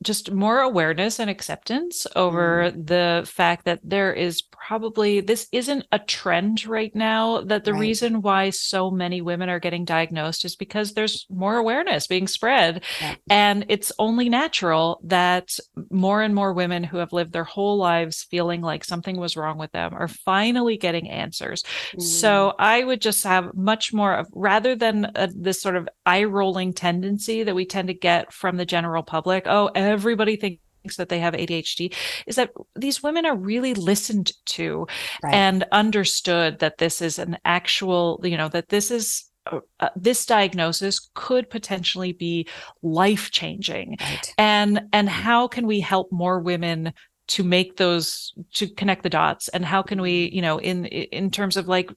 [0.03, 2.87] just more awareness and acceptance over mm.
[2.87, 7.81] the fact that there is probably this isn't a trend right now that the right.
[7.81, 12.83] reason why so many women are getting diagnosed is because there's more awareness being spread
[13.01, 13.15] yeah.
[13.29, 15.59] and it's only natural that
[15.91, 19.59] more and more women who have lived their whole lives feeling like something was wrong
[19.59, 22.03] with them are finally getting answers mm.
[22.03, 26.25] so i would just have much more of rather than a, this sort of eye
[26.25, 31.09] rolling tendency that we tend to get from the general public oh everybody thinks that
[31.09, 31.95] they have ADHD
[32.27, 34.87] is that these women are really listened to
[35.23, 35.35] right.
[35.35, 40.25] and understood that this is an actual, you know, that this is uh, uh this
[40.25, 42.47] diagnosis could potentially be
[42.83, 44.35] life changing right.
[44.39, 46.93] and and how can we help more women
[47.33, 49.49] to make those to connect the dots?
[49.49, 51.91] And how can we you know in in terms of like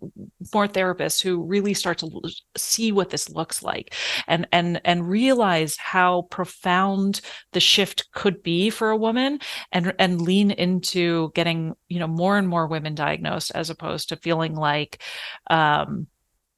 [0.54, 2.10] more therapists who really start to
[2.58, 3.94] see what this looks like
[4.28, 7.22] and and and realize how profound
[7.54, 9.40] the shift could be for a woman
[9.72, 14.16] and and lean into getting you know more and more women diagnosed as opposed to
[14.18, 15.02] feeling like
[15.50, 16.08] um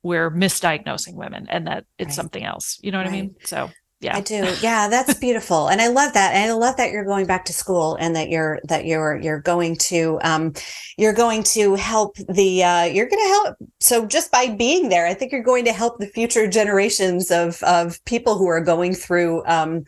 [0.03, 2.15] we're misdiagnosing women and that it's right.
[2.15, 2.79] something else.
[2.81, 3.13] You know what right.
[3.13, 3.35] i mean?
[3.43, 3.69] So
[3.99, 4.15] yeah.
[4.15, 4.53] I do.
[4.61, 5.69] Yeah that's beautiful.
[5.69, 6.33] And i love that.
[6.33, 9.41] And i love that you're going back to school and that you're that you're you're
[9.41, 10.53] going to um
[10.97, 15.07] you're going to help the uh you're going to help so just by being there
[15.07, 18.93] i think you're going to help the future generations of of people who are going
[18.93, 19.83] through um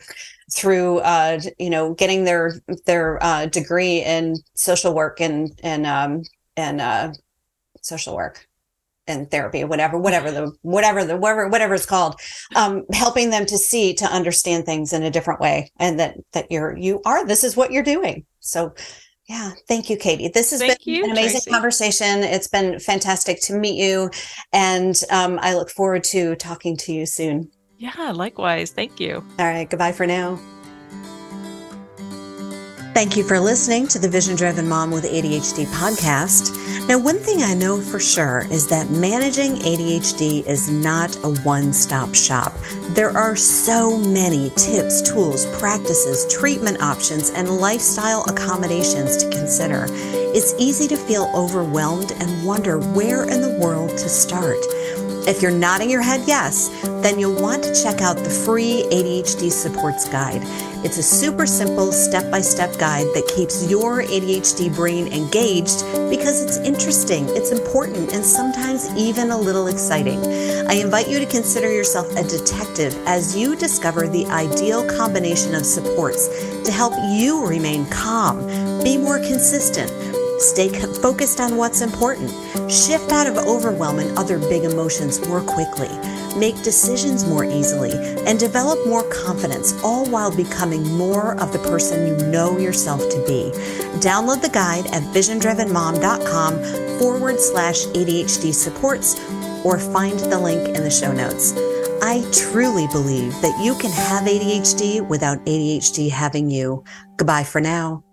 [0.52, 6.22] through uh you know getting their their uh degree in social work and and um
[6.56, 7.12] and uh
[7.82, 8.46] social work
[9.06, 12.14] and therapy, whatever, whatever the, whatever the, whatever, whatever it's called,
[12.56, 16.50] um, helping them to see, to understand things in a different way and that, that
[16.50, 18.24] you're, you are, this is what you're doing.
[18.40, 18.74] So
[19.28, 19.52] yeah.
[19.68, 20.26] Thank you, Katy.
[20.26, 21.50] This has thank been you, an amazing Tracy.
[21.52, 22.24] conversation.
[22.24, 24.10] It's been fantastic to meet you.
[24.52, 27.48] And um, I look forward to talking to you soon.
[27.78, 28.72] Yeah, likewise.
[28.72, 29.24] Thank you.
[29.38, 29.70] All right.
[29.70, 30.36] Goodbye for now.
[32.92, 36.50] Thank you for listening to the Vision Driven Mom with ADHD podcast.
[36.88, 41.72] Now, one thing I know for sure is that managing ADHD is not a one
[41.72, 42.52] stop shop.
[42.90, 49.86] There are so many tips, tools, practices, treatment options, and lifestyle accommodations to consider.
[50.34, 54.58] It's easy to feel overwhelmed and wonder where in the world to start.
[55.26, 56.68] If you're nodding your head yes,
[57.02, 60.42] then you'll want to check out the free ADHD Supports Guide.
[60.82, 66.42] It's a super simple step by step guide that keeps your ADHD brain engaged because
[66.42, 70.18] it's interesting, it's important, and sometimes even a little exciting.
[70.68, 75.66] I invite you to consider yourself a detective as you discover the ideal combination of
[75.66, 76.28] supports
[76.64, 78.46] to help you remain calm,
[78.82, 79.90] be more consistent
[80.40, 80.70] Stay
[81.02, 82.30] focused on what's important.
[82.70, 85.90] Shift out of overwhelm and other big emotions more quickly.
[86.34, 87.92] Make decisions more easily
[88.26, 93.24] and develop more confidence, all while becoming more of the person you know yourself to
[93.26, 93.50] be.
[94.00, 99.20] Download the guide at visiondrivenmom.com forward slash ADHD supports
[99.62, 101.52] or find the link in the show notes.
[102.02, 106.82] I truly believe that you can have ADHD without ADHD having you.
[107.18, 108.04] Goodbye for now.